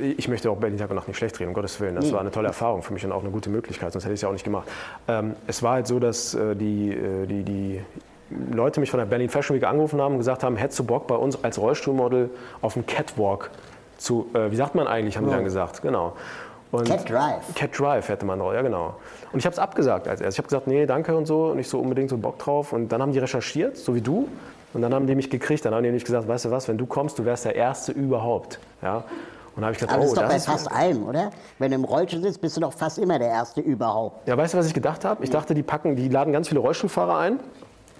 äh, 0.00 0.06
ich 0.16 0.26
möchte 0.26 0.50
auch 0.50 0.56
Berlin 0.56 0.78
Tag 0.78 0.88
und 0.88 0.96
Nacht 0.96 1.06
nicht 1.06 1.18
schlecht 1.18 1.38
reden, 1.38 1.48
um 1.50 1.54
Gottes 1.54 1.78
Willen. 1.80 1.94
Das 1.96 2.06
Nee. 2.06 2.12
war 2.12 2.20
eine 2.20 2.30
tolle 2.30 2.48
Erfahrung 2.48 2.82
für 2.82 2.94
mich 2.94 3.04
und 3.04 3.12
auch 3.12 3.20
eine 3.20 3.30
gute 3.30 3.50
Möglichkeit, 3.50 3.92
sonst 3.92 4.04
hätte 4.04 4.14
ich 4.14 4.18
es 4.18 4.22
ja 4.22 4.28
auch 4.28 4.32
nicht 4.32 4.44
gemacht. 4.44 4.66
Ähm, 5.06 5.36
es 5.46 5.62
war 5.62 5.74
halt 5.74 5.86
so, 5.86 6.00
dass 6.00 6.34
äh, 6.34 6.56
die, 6.56 6.90
äh, 6.92 7.26
die, 7.26 7.42
die 7.44 7.80
Leute 8.50 8.80
mich 8.80 8.90
von 8.90 8.98
der 8.98 9.04
Berlin 9.06 9.28
Fashion 9.28 9.54
Week 9.54 9.64
angerufen 9.64 10.00
haben 10.00 10.12
und 10.12 10.18
gesagt 10.18 10.42
haben, 10.42 10.56
hättest 10.56 10.78
du 10.78 10.84
Bock 10.84 11.06
bei 11.06 11.16
uns 11.16 11.44
als 11.44 11.58
Rollstuhlmodel 11.60 12.30
auf 12.62 12.72
dem 12.72 12.86
Catwalk 12.86 13.50
zu, 13.98 14.30
äh, 14.34 14.50
wie 14.50 14.56
sagt 14.56 14.74
man 14.74 14.86
eigentlich, 14.88 15.18
haben 15.18 15.26
die 15.26 15.32
dann 15.32 15.44
gesagt, 15.44 15.82
genau. 15.82 16.14
Und 16.72 16.88
Cat 16.88 17.08
Drive. 17.08 17.54
Cat 17.54 17.78
Drive 17.78 18.08
hätte 18.08 18.24
man 18.24 18.38
drauf, 18.38 18.54
ja 18.54 18.62
genau. 18.62 18.94
Und 19.32 19.38
ich 19.38 19.44
habe 19.44 19.52
es 19.52 19.58
abgesagt 19.58 20.08
als 20.08 20.20
erstes. 20.20 20.34
Ich 20.34 20.38
habe 20.38 20.48
gesagt, 20.48 20.66
nee, 20.66 20.86
danke 20.86 21.14
und 21.14 21.26
so, 21.26 21.54
nicht 21.54 21.68
so 21.68 21.78
unbedingt 21.78 22.08
so 22.08 22.16
Bock 22.16 22.38
drauf. 22.38 22.72
Und 22.72 22.88
dann 22.90 23.02
haben 23.02 23.12
die 23.12 23.18
recherchiert, 23.18 23.76
so 23.76 23.94
wie 23.94 24.00
du. 24.00 24.26
Und 24.72 24.80
dann 24.80 24.94
haben 24.94 25.06
die 25.06 25.14
mich 25.14 25.28
gekriegt. 25.28 25.64
Dann 25.66 25.74
haben 25.74 25.82
die 25.82 25.90
nämlich 25.90 26.04
gesagt, 26.04 26.26
weißt 26.26 26.46
du 26.46 26.50
was, 26.50 26.68
wenn 26.68 26.78
du 26.78 26.86
kommst, 26.86 27.18
du 27.18 27.26
wärst 27.26 27.44
der 27.44 27.54
Erste 27.54 27.92
überhaupt. 27.92 28.58
Ja. 28.80 29.04
Und 29.54 29.60
dann 29.60 29.64
habe 29.66 29.74
ich 29.74 29.80
gedacht, 29.80 29.96
Aber 29.96 30.04
das 30.04 30.10
oh, 30.10 30.14
ist 30.14 30.16
doch 30.16 30.28
bei 30.28 30.34
das 30.34 30.42
ist... 30.42 30.50
fast 30.50 30.72
allem, 30.72 31.06
oder? 31.06 31.30
Wenn 31.58 31.70
du 31.72 31.74
im 31.74 31.84
Rollstuhl 31.84 32.22
sitzt, 32.22 32.40
bist 32.40 32.56
du 32.56 32.62
doch 32.62 32.72
fast 32.72 32.98
immer 32.98 33.18
der 33.18 33.28
Erste 33.28 33.60
überhaupt. 33.60 34.26
Ja, 34.26 34.34
weißt 34.34 34.54
du, 34.54 34.58
was 34.58 34.66
ich 34.66 34.72
gedacht 34.72 35.04
habe? 35.04 35.22
Ich 35.22 35.28
dachte, 35.28 35.52
die 35.52 35.62
packen, 35.62 35.94
die 35.94 36.08
laden 36.08 36.32
ganz 36.32 36.48
viele 36.48 36.60
Rollstuhlfahrer 36.60 37.18
ein, 37.18 37.38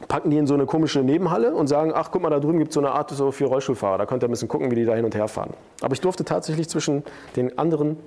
packen 0.09 0.31
die 0.31 0.39
in 0.39 0.47
so 0.47 0.55
eine 0.55 0.65
komische 0.65 1.01
Nebenhalle 1.01 1.55
und 1.55 1.67
sagen, 1.67 1.93
ach 1.95 2.11
guck 2.11 2.23
mal, 2.23 2.31
da 2.31 2.41
drüben 2.41 2.59
gibt 2.59 2.71
es 2.71 2.75
so 2.75 2.81
eine 2.81 2.93
Art 2.93 3.11
so 3.11 3.33
für 3.33 3.45
Rollstuhlfahrer. 3.45 3.99
Da 3.99 4.07
könnt 4.07 4.25
ihr 4.25 4.29
ein 4.29 4.31
bisschen 4.31 4.49
gucken, 4.49 4.71
wie 4.71 4.77
die 4.77 4.87
da 4.87 4.95
hin 4.95 5.05
und 5.05 5.15
her 5.15 5.29
fahren. 5.29 5.51
Aber 5.83 5.93
ich 5.93 6.01
durfte 6.01 6.25
tatsächlich 6.25 6.71
zwischen 6.71 7.05
den 7.37 7.59
anderen 7.59 7.99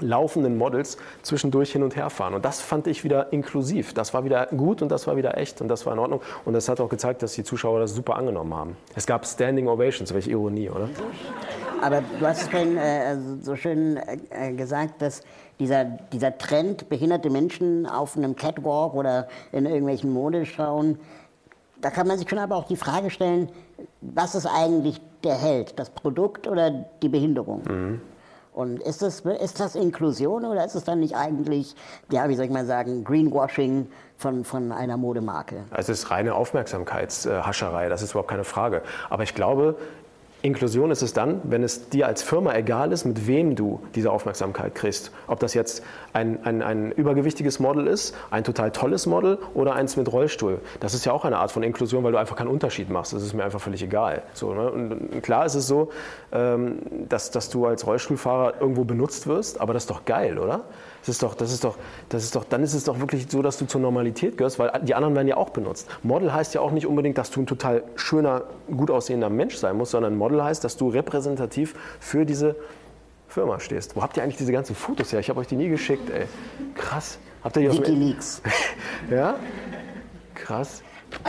laufenden 0.00 0.56
Models 0.56 0.96
zwischendurch 1.22 1.72
hin 1.72 1.82
und 1.82 1.96
her 1.96 2.10
fahren. 2.10 2.34
Und 2.34 2.44
das 2.44 2.60
fand 2.60 2.86
ich 2.86 3.04
wieder 3.04 3.32
inklusiv. 3.32 3.94
Das 3.94 4.14
war 4.14 4.24
wieder 4.24 4.46
gut 4.46 4.82
und 4.82 4.90
das 4.90 5.06
war 5.06 5.16
wieder 5.16 5.36
echt 5.36 5.60
und 5.60 5.68
das 5.68 5.86
war 5.86 5.92
in 5.92 5.98
Ordnung. 5.98 6.20
Und 6.44 6.54
das 6.54 6.68
hat 6.68 6.80
auch 6.80 6.88
gezeigt, 6.88 7.22
dass 7.22 7.32
die 7.32 7.44
Zuschauer 7.44 7.80
das 7.80 7.94
super 7.94 8.16
angenommen 8.16 8.54
haben. 8.54 8.76
Es 8.94 9.06
gab 9.06 9.26
Standing 9.26 9.68
Ovations, 9.68 10.12
welche 10.12 10.30
Ironie, 10.30 10.70
oder? 10.70 10.88
Aber 11.80 12.02
du 12.18 12.26
hast 12.26 12.42
es 12.42 12.48
vorhin 12.48 12.76
äh, 12.76 13.16
so 13.40 13.54
schön 13.54 14.00
äh, 14.30 14.52
gesagt, 14.52 15.00
dass 15.00 15.22
dieser, 15.60 15.84
dieser 15.84 16.36
Trend, 16.36 16.88
behinderte 16.88 17.30
Menschen 17.30 17.86
auf 17.86 18.16
einem 18.16 18.36
Catwalk 18.36 18.94
oder 18.94 19.28
in 19.52 19.66
irgendwelchen 19.66 20.12
Modeschauen, 20.12 20.98
da 21.80 21.90
kann 21.90 22.08
man 22.08 22.18
sich 22.18 22.28
schon 22.28 22.38
aber 22.38 22.56
auch 22.56 22.66
die 22.66 22.76
Frage 22.76 23.10
stellen, 23.10 23.50
was 24.00 24.34
ist 24.34 24.46
eigentlich 24.46 25.00
der 25.22 25.36
Held, 25.36 25.78
das 25.78 25.90
Produkt 25.90 26.46
oder 26.46 26.70
die 27.02 27.08
Behinderung? 27.08 27.62
Mhm. 27.68 28.00
Und 28.58 28.80
ist 28.80 29.02
das, 29.02 29.20
ist 29.20 29.60
das 29.60 29.76
Inklusion 29.76 30.44
oder 30.44 30.64
ist 30.64 30.74
es 30.74 30.82
dann 30.82 30.98
nicht 30.98 31.14
eigentlich, 31.14 31.76
ja, 32.10 32.28
wie 32.28 32.34
soll 32.34 32.46
ich 32.46 32.50
mal 32.50 32.66
sagen, 32.66 33.04
Greenwashing 33.04 33.86
von, 34.16 34.42
von 34.42 34.72
einer 34.72 34.96
Modemarke? 34.96 35.62
Es 35.70 35.88
ist 35.88 36.10
reine 36.10 36.34
Aufmerksamkeitshascherei, 36.34 37.88
das 37.88 38.02
ist 38.02 38.10
überhaupt 38.10 38.30
keine 38.30 38.42
Frage. 38.42 38.82
Aber 39.10 39.22
ich 39.22 39.36
glaube, 39.36 39.76
Inklusion 40.40 40.92
ist 40.92 41.02
es 41.02 41.12
dann, 41.12 41.40
wenn 41.44 41.64
es 41.64 41.88
dir 41.88 42.06
als 42.06 42.22
Firma 42.22 42.54
egal 42.54 42.92
ist, 42.92 43.04
mit 43.04 43.26
wem 43.26 43.56
du 43.56 43.80
diese 43.96 44.12
Aufmerksamkeit 44.12 44.74
kriegst. 44.74 45.10
Ob 45.26 45.40
das 45.40 45.52
jetzt 45.52 45.82
ein, 46.12 46.44
ein, 46.44 46.62
ein 46.62 46.92
übergewichtiges 46.92 47.58
Model 47.58 47.88
ist, 47.88 48.14
ein 48.30 48.44
total 48.44 48.70
tolles 48.70 49.06
Model 49.06 49.38
oder 49.54 49.74
eins 49.74 49.96
mit 49.96 50.10
Rollstuhl. 50.12 50.60
Das 50.78 50.94
ist 50.94 51.04
ja 51.04 51.12
auch 51.12 51.24
eine 51.24 51.38
Art 51.38 51.50
von 51.50 51.64
Inklusion, 51.64 52.04
weil 52.04 52.12
du 52.12 52.18
einfach 52.18 52.36
keinen 52.36 52.48
Unterschied 52.48 52.88
machst. 52.88 53.12
Das 53.12 53.22
ist 53.22 53.34
mir 53.34 53.42
einfach 53.42 53.60
völlig 53.60 53.82
egal. 53.82 54.22
So, 54.32 54.54
ne? 54.54 54.70
Und 54.70 55.22
klar 55.22 55.44
ist 55.44 55.56
es 55.56 55.66
so, 55.66 55.90
ähm, 56.30 56.78
dass, 57.08 57.32
dass 57.32 57.50
du 57.50 57.66
als 57.66 57.84
Rollstuhlfahrer 57.84 58.60
irgendwo 58.60 58.84
benutzt 58.84 59.26
wirst, 59.26 59.60
aber 59.60 59.72
das 59.72 59.84
ist 59.84 59.90
doch 59.90 60.04
geil, 60.04 60.38
oder? 60.38 60.66
Das 61.00 61.08
ist 61.08 61.22
doch, 61.22 61.34
das 61.34 61.52
ist 61.52 61.64
doch, 61.64 61.76
das 62.08 62.24
ist 62.24 62.36
doch, 62.36 62.44
dann 62.44 62.62
ist 62.62 62.74
es 62.74 62.84
doch 62.84 62.98
wirklich 62.98 63.26
so, 63.30 63.40
dass 63.42 63.58
du 63.58 63.66
zur 63.66 63.80
Normalität 63.80 64.36
gehörst, 64.36 64.58
weil 64.58 64.70
die 64.82 64.94
anderen 64.94 65.14
werden 65.14 65.28
ja 65.28 65.36
auch 65.36 65.50
benutzt. 65.50 65.88
Model 66.02 66.32
heißt 66.32 66.54
ja 66.54 66.60
auch 66.60 66.70
nicht 66.70 66.86
unbedingt, 66.86 67.18
dass 67.18 67.30
du 67.30 67.40
ein 67.40 67.46
total 67.46 67.84
schöner, 67.96 68.44
gut 68.74 68.90
aussehender 68.90 69.30
Mensch 69.30 69.56
sein 69.56 69.76
musst, 69.76 69.92
sondern 69.92 70.16
Model 70.16 70.42
heißt, 70.42 70.62
dass 70.64 70.76
du 70.76 70.88
repräsentativ 70.88 71.74
für 72.00 72.26
diese 72.26 72.56
Firma 73.28 73.60
stehst. 73.60 73.94
Wo 73.94 74.02
habt 74.02 74.16
ihr 74.16 74.22
eigentlich 74.22 74.38
diese 74.38 74.52
ganzen 74.52 74.74
Fotos 74.74 75.12
her? 75.12 75.20
Ich 75.20 75.28
habe 75.28 75.40
euch 75.40 75.46
die 75.46 75.56
nie 75.56 75.68
geschickt, 75.68 76.10
ey. 76.10 76.26
Krass. 76.74 77.18
Habt 77.44 77.56
ihr 77.56 77.70
die 77.70 77.78
Wikileaks. 77.78 78.42
ja? 79.10 79.36
Krass. 80.34 80.82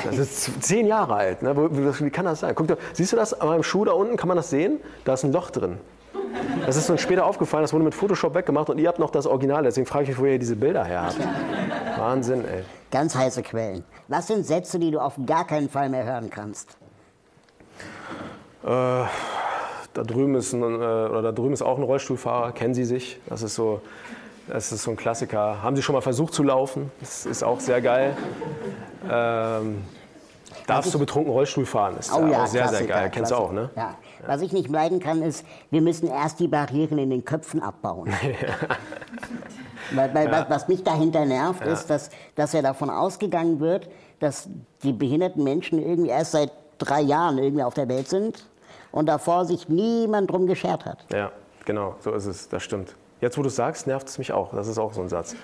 Das 0.03 0.17
ist 0.17 0.63
zehn 0.63 0.87
Jahre 0.87 1.15
alt. 1.15 1.41
Ne? 1.41 1.55
Wie 1.55 2.09
kann 2.09 2.25
das 2.25 2.41
sein? 2.41 2.53
Guck, 2.55 2.77
siehst 2.93 3.13
du 3.13 3.15
das 3.15 3.33
an 3.33 3.47
meinem 3.47 3.63
Schuh 3.63 3.85
da 3.85 3.93
unten? 3.93 4.17
Kann 4.17 4.27
man 4.27 4.37
das 4.37 4.49
sehen? 4.49 4.79
Da 5.05 5.13
ist 5.13 5.23
ein 5.23 5.31
Loch 5.31 5.51
drin. 5.51 5.77
Das 6.65 6.75
ist 6.75 6.89
uns 6.89 7.01
später 7.01 7.25
aufgefallen, 7.25 7.63
das 7.63 7.73
wurde 7.73 7.85
mit 7.85 7.95
Photoshop 7.95 8.33
weggemacht 8.33 8.69
und 8.69 8.77
ihr 8.77 8.87
habt 8.87 8.99
noch 8.99 9.09
das 9.09 9.25
Original. 9.25 9.63
Deswegen 9.63 9.87
frage 9.87 10.03
ich 10.03 10.09
mich, 10.09 10.19
wo 10.19 10.25
ihr 10.25 10.39
diese 10.39 10.55
Bilder 10.55 10.83
her 10.83 11.03
habt. 11.03 11.99
Wahnsinn, 11.99 12.45
ey. 12.45 12.63
Ganz 12.91 13.15
heiße 13.15 13.43
Quellen. 13.43 13.83
Was 14.07 14.27
sind 14.27 14.45
Sätze, 14.45 14.79
die 14.79 14.91
du 14.91 14.99
auf 14.99 15.15
gar 15.25 15.45
keinen 15.45 15.69
Fall 15.69 15.89
mehr 15.89 16.03
hören 16.03 16.29
kannst? 16.29 16.77
Äh, 18.63 18.67
da 18.67 20.03
drüben 20.03 20.35
ist 20.35 20.53
ein, 20.53 20.61
äh, 20.61 20.65
oder 20.65 21.21
da 21.21 21.31
drüben 21.31 21.53
ist 21.53 21.61
auch 21.61 21.77
ein 21.77 21.83
Rollstuhlfahrer. 21.83 22.51
Kennen 22.51 22.73
Sie 22.73 22.85
sich? 22.85 23.19
Das 23.27 23.41
ist 23.41 23.55
so, 23.55 23.81
das 24.47 24.71
ist 24.71 24.83
so 24.83 24.91
ein 24.91 24.97
Klassiker. 24.97 25.61
Haben 25.61 25.75
Sie 25.75 25.81
schon 25.81 25.93
mal 25.93 26.01
versucht 26.01 26.33
zu 26.33 26.43
laufen? 26.43 26.91
Das 26.99 27.25
ist 27.25 27.43
auch 27.43 27.59
sehr 27.59 27.81
geil. 27.81 28.15
Ähm, 29.09 29.83
Darfst 30.69 30.93
du 30.93 30.99
betrunken 30.99 31.31
Rollstuhl 31.31 31.65
fahren? 31.65 31.97
Ist 31.97 32.13
oh, 32.13 32.25
ja, 32.27 32.45
sehr, 32.47 32.67
sehr 32.69 32.85
geil. 32.85 33.09
Kennst 33.11 33.31
du 33.31 33.35
auch, 33.35 33.51
ne? 33.51 33.69
Ja. 33.75 33.95
Was 34.25 34.41
ich 34.41 34.51
nicht 34.51 34.69
leiden 34.69 34.99
kann, 34.99 35.21
ist, 35.21 35.45
wir 35.71 35.81
müssen 35.81 36.07
erst 36.07 36.39
die 36.39 36.47
Barrieren 36.47 36.97
in 36.97 37.09
den 37.09 37.25
Köpfen 37.25 37.61
abbauen. 37.61 38.13
weil, 39.91 40.13
weil 40.13 40.27
ja. 40.27 40.45
was 40.49 40.67
mich 40.67 40.83
dahinter 40.83 41.25
nervt, 41.25 41.61
ja. 41.65 41.73
ist, 41.73 41.89
dass, 41.89 42.09
dass 42.35 42.53
ja 42.53 42.61
davon 42.61 42.89
ausgegangen 42.89 43.59
wird, 43.59 43.89
dass 44.19 44.47
die 44.83 44.93
behinderten 44.93 45.43
Menschen 45.43 45.81
irgendwie 45.81 46.09
erst 46.09 46.31
seit 46.31 46.51
drei 46.77 47.01
Jahren 47.01 47.37
irgendwie 47.37 47.63
auf 47.63 47.73
der 47.73 47.87
Welt 47.89 48.07
sind 48.07 48.47
und 48.91 49.07
davor 49.07 49.45
sich 49.45 49.69
niemand 49.69 50.31
drum 50.31 50.47
geschert 50.47 50.85
hat. 50.85 51.05
Ja, 51.11 51.31
genau, 51.65 51.95
so 51.99 52.11
ist 52.13 52.25
es, 52.25 52.49
das 52.49 52.63
stimmt. 52.63 52.95
Jetzt, 53.21 53.37
wo 53.37 53.41
du 53.41 53.47
es 53.49 53.55
sagst, 53.55 53.85
nervt 53.85 54.07
es 54.07 54.17
mich 54.17 54.31
auch. 54.31 54.53
Das 54.53 54.67
ist 54.67 54.77
auch 54.77 54.93
so 54.93 55.01
ein 55.01 55.09
Satz. 55.09 55.35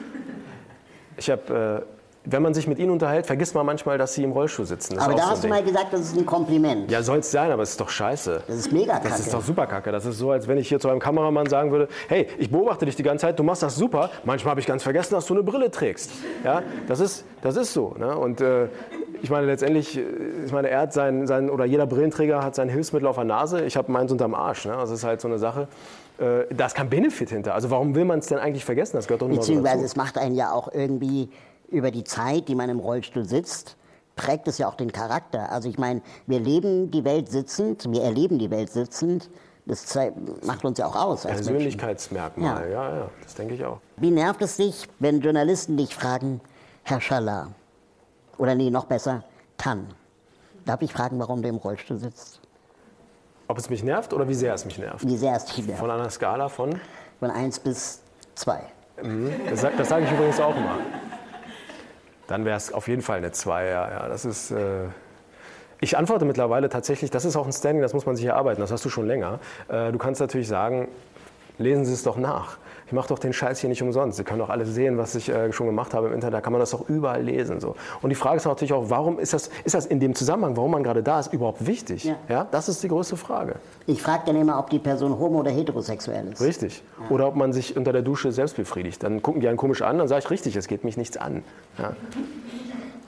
Ich 1.18 1.30
habe 1.30 1.86
äh, 1.86 2.05
wenn 2.26 2.42
man 2.42 2.54
sich 2.54 2.68
mit 2.68 2.80
ihnen 2.80 2.92
unterhält, 2.92 3.26
vergisst 3.26 3.56
man 3.56 3.66
manchmal, 3.66 3.98
dass 3.98 4.14
sie 4.14 4.24
im 4.24 4.32
Rollstuhl 4.32 4.66
sitzen. 4.66 4.96
Das 4.96 5.04
aber 5.04 5.14
da 5.14 5.24
so 5.24 5.30
hast 5.30 5.44
du 5.44 5.48
mal 5.48 5.64
gesagt, 5.64 5.94
das 5.94 6.02
ist 6.02 6.18
ein 6.18 6.26
Kompliment. 6.26 6.90
Ja, 6.90 7.04
soll 7.04 7.20
es 7.20 7.32
sein, 7.32 7.52
aber 7.52 7.64
es 7.64 7.72
ist 7.72 7.82
doch 7.82 7.90
scheiße. 7.90 8.44
Das 8.48 8.56
ist 8.56 8.72
mega 8.72 8.94
kacke. 8.94 9.10
Das 9.10 9.20
ist 9.20 9.34
doch 9.34 9.42
super 9.42 9.68
kacke. 9.68 9.92
Das 9.92 10.06
ist 10.06 10.18
so, 10.18 10.32
als 10.32 10.48
wenn 10.48 10.58
ich 10.58 10.68
hier 10.68 10.80
zu 10.80 10.90
einem 10.90 11.00
Kameramann 11.00 11.48
sagen 11.48 11.72
würde, 11.72 11.88
hey, 12.08 12.28
ich 12.38 12.50
beobachte 12.50 12.86
dich 12.86 12.96
die 12.96 13.04
ganze 13.04 13.28
Zeit, 13.28 13.40
du 13.40 13.44
machst 13.44 13.64
das 13.64 13.76
super. 13.76 14.10
Manchmal 14.24 14.52
habe 14.52 14.60
ich 14.60 14.68
ganz 14.68 14.84
vergessen, 14.84 15.14
dass 15.14 15.26
du 15.26 15.34
eine 15.34 15.44
Brille 15.44 15.70
trägst. 15.72 16.12
Ja, 16.44 16.64
das 16.88 17.00
ist, 17.00 17.26
das 17.42 17.56
ist 17.56 17.74
so. 17.74 17.96
Ne? 17.98 18.18
Und 18.18 18.42
äh, 18.42 18.68
ich 19.22 19.30
meine, 19.30 19.46
letztendlich, 19.46 19.98
äh, 19.98 20.04
ich 20.46 20.52
meine, 20.52 20.70
er 20.70 20.82
hat 20.82 20.94
sein, 20.94 21.28
sein, 21.28 21.50
oder 21.50 21.66
jeder 21.66 21.86
Brillenträger 21.86 22.44
hat 22.44 22.56
sein 22.56 22.70
Hilfsmittel 22.70 23.08
auf 23.08 23.16
der 23.16 23.26
Nase. 23.26 23.66
Ich 23.66 23.78
habe 23.78 23.92
meins 23.92 24.12
unterm 24.12 24.34
Arsch. 24.34 24.66
Ne? 24.66 24.76
Also 24.76 24.94
das 24.94 25.00
ist 25.00 25.06
halt 25.06 25.22
so 25.22 25.28
eine 25.28 25.38
Sache. 25.38 25.68
Äh, 26.18 26.54
da 26.54 26.66
ist 26.66 26.76
kein 26.76 26.90
Benefit 26.90 27.30
hinter. 27.30 27.54
Also 27.54 27.70
warum 27.72 27.94
will 27.96 28.06
man 28.06 28.20
es 28.20 28.28
denn 28.28 28.38
eigentlich 28.38 28.66
vergessen? 28.66 28.96
Das 28.96 29.08
gehört 29.08 29.22
doch 29.22 29.28
nur 29.28 29.38
Beziehungsweise 29.38 29.76
dazu. 29.76 29.86
es 29.86 29.96
macht 29.96 30.18
einen 30.18 30.36
ja 30.36 30.52
auch 30.52 30.72
irgendwie 30.74 31.30
über 31.70 31.92
die 31.92 32.04
Zeit, 32.04 32.48
die 32.48 32.56
man 32.56 32.70
im 32.70 32.80
Rollstuhl 32.80 33.26
sitzt, 33.26 33.78
prägt 34.16 34.48
es 34.48 34.58
ja 34.58 34.68
auch 34.68 34.76
den 34.76 34.92
Charakter. 34.92 35.52
Also 35.52 35.70
ich 35.70 35.78
meine, 35.78 36.02
wir 36.28 36.40
leben 36.40 36.92
die 36.92 37.04
Welt 37.04 37.30
sitzend, 37.30 37.90
wir 37.92 38.04
erleben 38.04 38.40
die 38.40 38.50
Welt 38.50 38.72
sitzend. 38.72 39.30
Das 39.66 39.98
macht 40.46 40.64
uns 40.64 40.78
ja 40.78 40.86
auch 40.86 40.96
aus. 40.96 41.24
Persönlichkeitsmerkmal, 41.24 42.70
ja. 42.70 42.90
ja, 42.90 42.96
ja, 42.98 43.10
das 43.24 43.34
denke 43.34 43.56
ich 43.56 43.66
auch. 43.66 43.80
Wie 43.98 44.12
nervt 44.12 44.42
es 44.44 44.58
dich, 44.58 44.88
wenn 45.00 45.22
Journalisten 45.22 45.76
dich 45.76 45.96
fragen, 45.96 46.40
Herr 46.84 47.02
Schaller, 47.02 47.52
oder 48.38 48.54
nee, 48.54 48.70
noch 48.70 48.86
besser, 48.86 49.24
Tan, 49.58 49.88
darf 50.66 50.82
ich 50.82 50.94
fragen, 50.94 51.18
warum 51.18 51.42
du 51.42 51.50
im 51.50 51.56
Rollstuhl 51.56 51.98
sitzt? 51.98 52.42
Ob 53.48 53.58
es 53.58 53.70
mich 53.70 53.84
nervt 53.84 54.14
oder 54.14 54.28
wie 54.28 54.34
sehr 54.36 54.54
es 54.54 54.66
mich 54.66 54.78
nervt? 54.78 55.08
Wie 55.08 55.18
sehr 55.18 55.36
es 55.36 55.46
dich 55.46 55.66
nervt. 55.66 55.80
Von 55.80 55.90
einer 55.90 56.10
Skala 56.10 56.48
von? 56.50 56.80
Von 57.20 57.32
1 57.32 57.60
bis 57.60 58.02
2. 58.36 58.60
Mhm. 59.02 59.32
Das, 59.50 59.62
das 59.62 59.90
sage 59.90 60.06
ich 60.06 60.12
übrigens 60.12 60.40
auch 60.40 60.56
immer 60.56 60.78
dann 62.28 62.46
wäre 62.46 62.58
es 62.58 62.72
auf 62.74 62.88
jeden 62.88 63.02
Fall 63.02 63.18
eine 63.18 63.32
2. 63.32 63.66
Ja, 63.66 63.90
ja, 63.90 64.08
das 64.08 64.26
ist, 64.26 64.52
äh 64.52 64.86
ich 65.82 65.98
antworte 65.98 66.26
mittlerweile 66.26 66.70
tatsächlich, 66.70 67.12
das 67.12 67.26
ist 67.26 67.36
auch 67.36 67.46
ein 67.46 67.52
Standing, 67.52 67.82
das 67.82 67.94
muss 67.94 68.06
man 68.06 68.16
sich 68.16 68.26
erarbeiten, 68.26 68.62
das 68.62 68.72
hast 68.72 68.86
du 68.86 68.90
schon 68.90 69.08
länger. 69.08 69.40
Äh, 69.68 69.92
du 69.92 69.98
kannst 69.98 70.22
natürlich 70.22 70.48
sagen, 70.48 70.88
lesen 71.58 71.86
Sie 71.86 71.94
es 71.94 72.04
doch 72.04 72.18
nach 72.18 72.58
ich 72.88 72.94
mache 72.94 73.08
doch 73.08 73.20
den 73.20 73.34
Scheiß 73.34 73.60
hier 73.60 73.70
nicht 73.70 73.82
umsonst. 73.82 74.18
Sie 74.18 74.24
können 74.24 74.40
doch 74.40 74.50
alle 74.50 74.66
sehen, 74.66 74.98
was 74.98 75.16
ich 75.16 75.30
äh, 75.30 75.52
schon 75.52 75.66
gemacht 75.66 75.94
habe 75.94 76.08
im 76.08 76.14
Internet. 76.14 76.36
Da 76.36 76.42
kann 76.42 76.54
man 76.54 76.60
das 76.60 76.70
doch 76.70 76.88
überall 76.88 77.24
lesen. 77.24 77.60
So. 77.60 77.76
Und 78.02 78.10
die 78.10 78.16
Frage 78.16 78.38
ist 78.38 78.46
natürlich 78.46 78.74
auch, 78.74 78.90
warum 78.90 79.20
ist 79.20 79.34
das, 79.34 79.50
ist 79.64 79.74
das 79.74 79.86
in 79.88 80.00
dem 80.00 80.14
Zusammenhang, 80.14 80.56
warum 80.56 80.72
man 80.72 80.84
gerade 80.84 81.02
da 81.02 81.20
ist, 81.20 81.34
überhaupt 81.34 81.66
wichtig? 81.66 82.04
Ja. 82.04 82.16
ja? 82.30 82.48
Das 82.52 82.70
ist 82.70 82.84
die 82.84 82.88
größte 82.88 83.18
Frage. 83.18 83.56
Ich 83.88 84.02
frage 84.02 84.24
dann 84.28 84.36
immer, 84.36 84.60
ob 84.60 84.70
die 84.70 84.80
Person 84.80 85.18
homo- 85.18 85.40
oder 85.40 85.52
heterosexuell 85.52 86.28
ist. 86.32 86.42
Richtig. 86.42 86.84
Ja. 87.00 87.10
Oder 87.10 87.28
ob 87.28 87.36
man 87.36 87.54
sich 87.54 87.76
unter 87.76 87.92
der 87.92 88.04
Dusche 88.04 88.32
selbst 88.32 88.56
befriedigt. 88.56 89.02
Dann 89.02 89.22
gucken 89.22 89.42
die 89.42 89.48
einen 89.48 89.58
komisch 89.58 89.82
an, 89.82 89.98
dann 89.98 90.08
sage 90.08 90.24
ich, 90.24 90.30
richtig, 90.30 90.56
es 90.56 90.68
geht 90.68 90.84
mich 90.84 90.98
nichts 90.98 91.18
an. 91.18 91.44
Ja. 91.80 91.96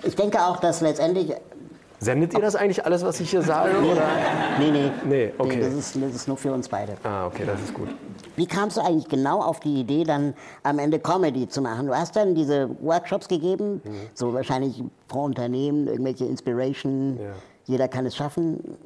Ich 0.04 0.16
denke 0.16 0.40
auch, 0.42 0.60
dass 0.60 0.82
letztendlich 0.82 1.34
Sendet 2.00 2.34
ihr 2.34 2.42
das 2.42 2.56
eigentlich 2.56 2.86
alles, 2.86 3.04
was 3.04 3.20
ich 3.20 3.32
hier 3.32 3.42
sage? 3.42 3.76
Oder? 3.80 4.08
Nee, 4.60 4.72
nee. 4.72 4.92
Nee, 5.06 5.34
okay. 5.38 5.56
Nee, 5.56 5.62
das, 5.64 5.74
ist, 5.74 5.96
das 5.96 6.14
ist 6.14 6.28
nur 6.28 6.38
für 6.38 6.54
uns 6.54 6.70
beide. 6.70 6.96
Ah, 7.04 7.26
okay, 7.26 7.44
das 7.46 7.60
ist 7.62 7.74
gut. 7.74 7.90
Wie 8.36 8.46
kamst 8.46 8.78
du 8.78 8.82
eigentlich 8.82 9.08
genau 9.08 9.42
auf 9.42 9.60
die 9.60 9.80
Idee, 9.80 10.04
dann 10.04 10.36
am 10.62 10.78
Ende 10.78 11.00
Comedy 11.00 11.48
zu 11.48 11.62
machen? 11.62 11.88
Du 11.88 11.96
hast 11.96 12.16
dann 12.16 12.36
diese 12.36 12.70
Workshops 12.82 13.28
gegeben, 13.28 13.82
mhm. 13.84 13.92
so 14.14 14.32
wahrscheinlich 14.32 14.84
pro 15.08 15.24
Unternehmen, 15.24 15.88
irgendwelche 15.88 16.26
Inspiration, 16.26 17.18
ja. 17.18 17.32
jeder 17.66 17.88
kann 17.88 18.06
es 18.06 18.16
schaffen. 18.16 18.78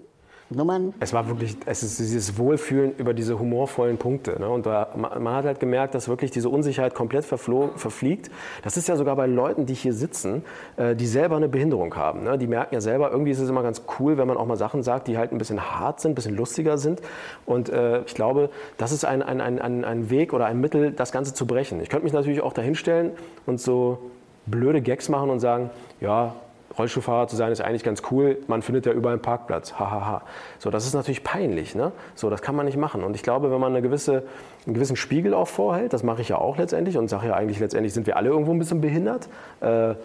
Nummern? 0.52 0.94
Es 1.00 1.14
war 1.14 1.28
wirklich, 1.28 1.58
es 1.66 1.84
ist 1.84 2.00
dieses 2.00 2.38
Wohlfühlen 2.38 2.94
über 2.98 3.14
diese 3.14 3.40
humorvollen 3.40 3.98
Punkte. 3.98 4.40
Ne? 4.40 4.50
Und 4.50 4.66
da, 4.66 4.90
man 4.96 5.34
hat 5.34 5.46
halt 5.46 5.60
gemerkt, 5.60 5.96
dass 5.96 6.08
wirklich 6.08 6.32
diese 6.32 6.50
Unsicherheit 6.50 6.94
komplett 6.94 7.26
verfliegt. 7.26 8.30
Das 8.64 8.78
ist 8.78 8.88
ja 8.88 8.96
sogar 8.96 9.16
bei 9.16 9.28
Leuten, 9.28 9.66
die 9.66 9.74
hier 9.74 9.94
sitzen, 9.94 10.44
äh, 10.78 10.96
die 10.96 11.08
selber 11.08 11.38
eine 11.38 11.50
Behinderung 11.50 11.96
haben. 11.96 12.24
Ne? 12.24 12.38
Die 12.38 12.48
merken 12.48 12.74
ja 12.76 12.82
selber, 12.82 13.12
irgendwie 13.12 13.32
ist 13.32 13.40
es 13.40 13.50
immer 13.50 13.64
ganz 13.64 13.84
cool, 14.00 14.18
wenn 14.18 14.28
man 14.28 14.38
auch 14.38 14.46
mal 14.46 14.58
Sachen 14.58 14.84
sagt, 14.84 15.08
die 15.08 15.18
halt 15.18 15.32
ein 15.32 15.38
bisschen 15.38 15.62
hart 15.62 16.00
sind, 16.00 16.12
ein 16.12 16.16
bisschen 16.16 16.36
lustiger 16.36 16.78
sind. 16.78 17.02
Und 17.46 17.70
äh, 17.70 18.02
ich 18.04 18.16
glaube, 18.16 18.50
das 18.78 18.92
ist 18.92 19.06
ein, 19.06 19.22
ein, 19.22 19.42
ein, 19.42 19.86
ein 19.86 20.10
Weg 20.10 20.34
oder 20.34 20.46
ein 20.46 20.60
Mittel, 20.60 20.92
das 20.92 21.12
Ganze 21.12 21.34
zu 21.34 21.46
brechen. 21.46 21.82
Ich 21.82 21.90
könnte 21.90 22.04
mich 22.04 22.14
natürlich 22.14 22.42
auch 22.42 22.54
dahinstellen 22.54 23.12
und 23.46 23.60
so 23.60 24.12
blöde 24.46 24.82
Gags 24.82 25.10
machen 25.10 25.30
und 25.30 25.40
sagen, 25.40 25.70
ja, 26.00 26.36
Rollstuhlfahrer 26.78 27.28
zu 27.28 27.36
sein 27.36 27.52
ist 27.52 27.62
eigentlich 27.62 27.84
ganz 27.84 28.02
cool, 28.12 28.38
man 28.48 28.62
findet 28.62 28.86
ja 28.86 28.94
überall 28.94 29.14
einen 29.14 29.22
Parkplatz, 29.22 29.74
hahaha. 29.74 29.92
Ha, 29.92 30.06
ha. 30.06 30.22
So, 30.60 30.70
das 30.70 30.86
ist 30.86 30.94
natürlich 30.94 31.24
peinlich, 31.24 31.76
ne? 31.76 31.92
So, 32.16 32.30
das 32.30 32.42
kann 32.42 32.56
man 32.56 32.66
nicht 32.66 32.78
machen. 32.78 33.04
Und 33.04 33.16
ich 33.16 33.24
glaube, 33.24 33.52
wenn 33.52 33.60
man 33.60 33.72
eine 33.72 33.82
gewisse, 33.82 34.24
einen 34.66 34.74
gewissen 34.74 34.96
Spiegel 34.96 35.34
auch 35.34 35.48
vorhält, 35.48 35.94
das 35.94 36.04
mache 36.04 36.22
ich 36.22 36.30
ja 36.30 36.38
auch 36.38 36.58
letztendlich 36.58 36.98
und 36.98 37.10
sage 37.10 37.28
ja 37.28 37.34
eigentlich, 37.36 37.60
letztendlich 37.60 37.94
sind 37.94 38.08
wir 38.08 38.18
alle 38.18 38.30
irgendwo 38.30 38.52
ein 38.52 38.60
bisschen 38.60 38.82
behindert. 38.82 39.28
Äh, 39.60 39.96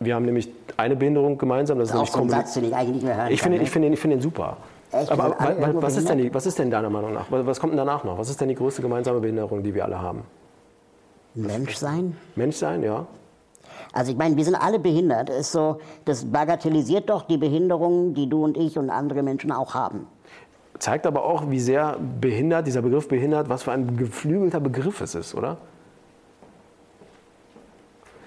wir 0.00 0.14
haben 0.14 0.24
nämlich 0.24 0.48
eine 0.76 0.96
Behinderung 0.96 1.38
gemeinsam, 1.38 1.78
das, 1.78 1.90
ist, 1.90 1.96
auch 1.96 2.06
so 2.06 2.20
ein 2.20 2.30
Satz, 2.30 2.54
den 2.54 2.64
ich 2.64 2.74
eigentlich 2.74 2.94
nicht 2.94 3.04
mehr 3.04 3.16
hören 3.16 3.32
ich 3.32 3.42
finde, 3.42 3.58
ich 3.58 3.70
finde, 3.70 3.88
ich 3.88 4.00
finde 4.00 4.16
ihn 4.16 4.22
super. 4.22 4.56
Echt? 4.92 5.10
Aber 5.10 5.36
was 5.74 5.96
ist, 5.96 6.08
denn 6.08 6.18
die, 6.18 6.32
was 6.32 6.46
ist 6.46 6.58
denn 6.58 6.70
deiner 6.70 6.90
Meinung 6.90 7.12
nach? 7.12 7.26
Was 7.30 7.58
kommt 7.58 7.72
denn 7.72 7.78
danach 7.78 8.04
noch? 8.04 8.16
Was 8.18 8.30
ist 8.30 8.40
denn 8.40 8.48
die 8.48 8.54
größte 8.54 8.80
gemeinsame 8.80 9.20
Behinderung, 9.20 9.62
die 9.62 9.74
wir 9.74 9.84
alle 9.84 10.00
haben? 10.00 10.22
Mensch 11.34 11.76
sein? 11.76 12.16
Mensch 12.36 12.56
sein, 12.56 12.82
ja. 12.82 13.06
Also 13.94 14.10
ich 14.10 14.18
meine, 14.18 14.36
wir 14.36 14.44
sind 14.44 14.56
alle 14.56 14.78
behindert. 14.78 15.30
Ist 15.30 15.52
so, 15.52 15.78
das 16.04 16.24
bagatellisiert 16.24 17.08
doch 17.08 17.22
die 17.22 17.38
Behinderungen, 17.38 18.12
die 18.12 18.28
du 18.28 18.44
und 18.44 18.56
ich 18.56 18.76
und 18.76 18.90
andere 18.90 19.22
Menschen 19.22 19.52
auch 19.52 19.74
haben. 19.74 20.06
Zeigt 20.80 21.06
aber 21.06 21.24
auch, 21.24 21.48
wie 21.48 21.60
sehr 21.60 21.96
behindert, 22.20 22.66
dieser 22.66 22.82
Begriff 22.82 23.06
behindert, 23.06 23.48
was 23.48 23.62
für 23.62 23.70
ein 23.72 23.96
geflügelter 23.96 24.58
Begriff 24.58 25.00
es 25.00 25.14
ist, 25.14 25.34
oder? 25.34 25.58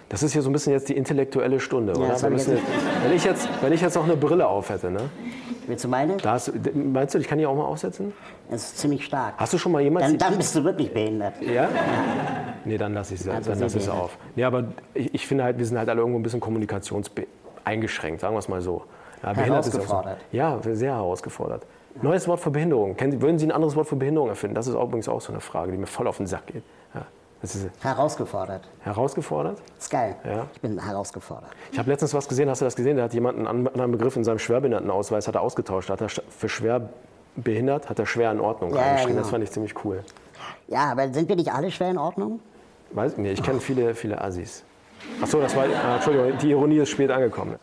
Das 0.10 0.24
ist 0.24 0.32
hier 0.34 0.42
so 0.42 0.50
ein 0.50 0.54
bisschen 0.54 0.72
jetzt 0.74 0.88
die 0.88 0.96
intellektuelle 0.96 1.60
Stunde, 1.60 1.92
Ja, 1.94 2.00
oder? 2.00 2.08
das 2.10 2.24
ich 2.24 2.30
müssen 2.30 2.58
wenn, 3.04 3.14
ich 3.14 3.26
jetzt, 3.26 3.50
wenn 3.62 3.74
ich 3.74 3.82
jetzt 3.82 3.96
noch 3.96 4.06
eine 4.06 4.16
Brille 4.16 4.48
auf 4.48 4.70
hätte, 4.70 4.90
ne? 4.90 5.10
Willst 5.68 5.84
du 5.84 5.90
meine? 5.90 6.16
Da 6.16 6.32
hast, 6.32 6.48
du- 6.48 6.54
meinst 6.74 7.14
du, 7.14 7.20
ich 7.20 7.28
kann 7.28 7.38
die 7.40 7.46
auch 7.46 7.56
mal 7.56 7.66
aufsetzen? 7.66 8.14
Das 8.50 8.64
ist 8.64 8.78
ziemlich 8.78 9.04
stark. 9.04 9.34
Hast 9.36 9.52
du 9.52 9.58
schon 9.58 9.74
mal 9.74 9.82
jemals... 9.82 10.06
Dann, 10.08 10.18
dann 10.18 10.38
bist 10.38 10.56
du 10.56 10.64
wirklich 10.64 10.94
behindert. 10.94 11.34
Ja? 11.42 11.68
Nee, 12.64 12.78
dann 12.78 12.94
lasse 12.94 13.16
ich 13.16 13.20
es 13.20 13.28
Also 13.28 13.52
dann 13.52 13.60
lass 13.60 13.76
ich's 13.76 13.90
auf. 13.90 14.18
Nee, 14.38 14.46
aber 14.46 14.66
ich, 14.94 15.14
ich 15.14 15.28
finde 15.28 15.44
halt, 15.44 15.58
wir 15.58 15.66
sind 15.66 15.78
halt 15.78 15.90
alle 15.90 16.00
irgendwo 16.00 16.20
ein 16.20 16.24
bisschen 16.24 16.40
kommunikationseingeschränkt, 16.40 18.22
sagen 18.22 18.34
wir 18.34 18.40
es 18.40 18.48
mal 18.48 18.62
so. 18.62 18.84
Ja, 19.24 19.34
behindert 19.34 19.68
ist 19.68 19.78
auch 19.92 20.04
so. 20.04 20.10
Ja, 20.32 20.60
sehr 20.62 20.94
herausgefordert. 20.94 21.64
Neues 22.02 22.28
Wort 22.28 22.40
für 22.40 22.52
Behinderung. 22.52 22.96
Kennen 22.96 23.12
Sie, 23.14 23.22
würden 23.22 23.40
Sie 23.40 23.48
ein 23.48 23.52
anderes 23.52 23.76
Wort 23.76 23.88
für 23.88 23.96
Behinderung 23.96 24.30
erfinden? 24.30 24.56
Das 24.56 24.68
ist 24.68 24.76
übrigens 24.76 25.10
auch 25.10 25.20
so 25.20 25.34
eine 25.34 25.42
Frage, 25.42 25.72
die 25.72 25.78
mir 25.78 25.88
voll 25.88 26.08
auf 26.08 26.18
den 26.18 26.28
Sack 26.28 26.46
geht. 26.48 26.64
Ja, 26.94 27.02
das 27.02 27.08
Herausgefordert. 27.82 28.68
herausgefordert. 28.82 29.62
Ist 29.80 29.90
geil. 29.90 30.16
Ja. 30.26 30.48
Ich 30.54 30.62
bin 30.62 30.80
herausgefordert. 30.80 31.50
Ich 31.72 31.78
habe 31.80 31.90
letztens 31.90 32.14
was 32.14 32.28
gesehen, 32.28 32.50
hast 32.50 32.62
du 32.62 32.66
das 32.66 32.76
gesehen? 32.76 32.98
Da 32.98 33.04
hat 33.04 33.14
jemand 33.14 33.38
einen 33.38 33.48
an- 33.48 33.68
anderen 33.68 33.92
Begriff 33.92 34.16
in 34.16 34.24
seinem 34.24 34.40
Schwerbehindertenausweis 34.40 35.28
hat 35.28 35.36
er 35.36 35.42
ausgetauscht. 35.42 35.90
Da 35.90 35.94
hat 35.94 36.02
er 36.02 36.10
für 36.10 36.50
schwer 36.50 36.90
behindert, 37.36 37.90
hat 37.90 38.00
er 38.00 38.06
schwer 38.06 38.32
in 38.32 38.40
Ordnung 38.40 38.74
Ja, 38.74 38.98
ja, 38.98 39.06
genau. 39.06 39.20
Das 39.20 39.30
fand 39.30 39.44
ich 39.44 39.52
ziemlich 39.52 39.74
cool. 39.86 40.04
Ja, 40.68 40.92
aber 40.92 41.14
sind 41.14 41.30
wir 41.30 41.36
nicht 41.36 41.52
alle 41.54 41.70
schwer 41.72 41.92
in 41.92 41.98
Ordnung? 41.98 42.40
Weiß 42.92 43.14
ich 43.14 43.18
nicht, 43.20 43.40
ich 43.40 43.44
kenne 43.46 43.60
viele, 43.60 43.94
viele 43.96 44.20
Assis. 44.22 44.64
Achso, 45.22 45.40
das 45.40 45.56
war, 45.56 45.66
äh, 45.66 45.94
Entschuldigung, 45.96 46.38
die 46.40 46.52
Ironie 46.52 46.78
ist 46.80 46.90
spät 46.90 47.12
angekommen. 47.12 47.56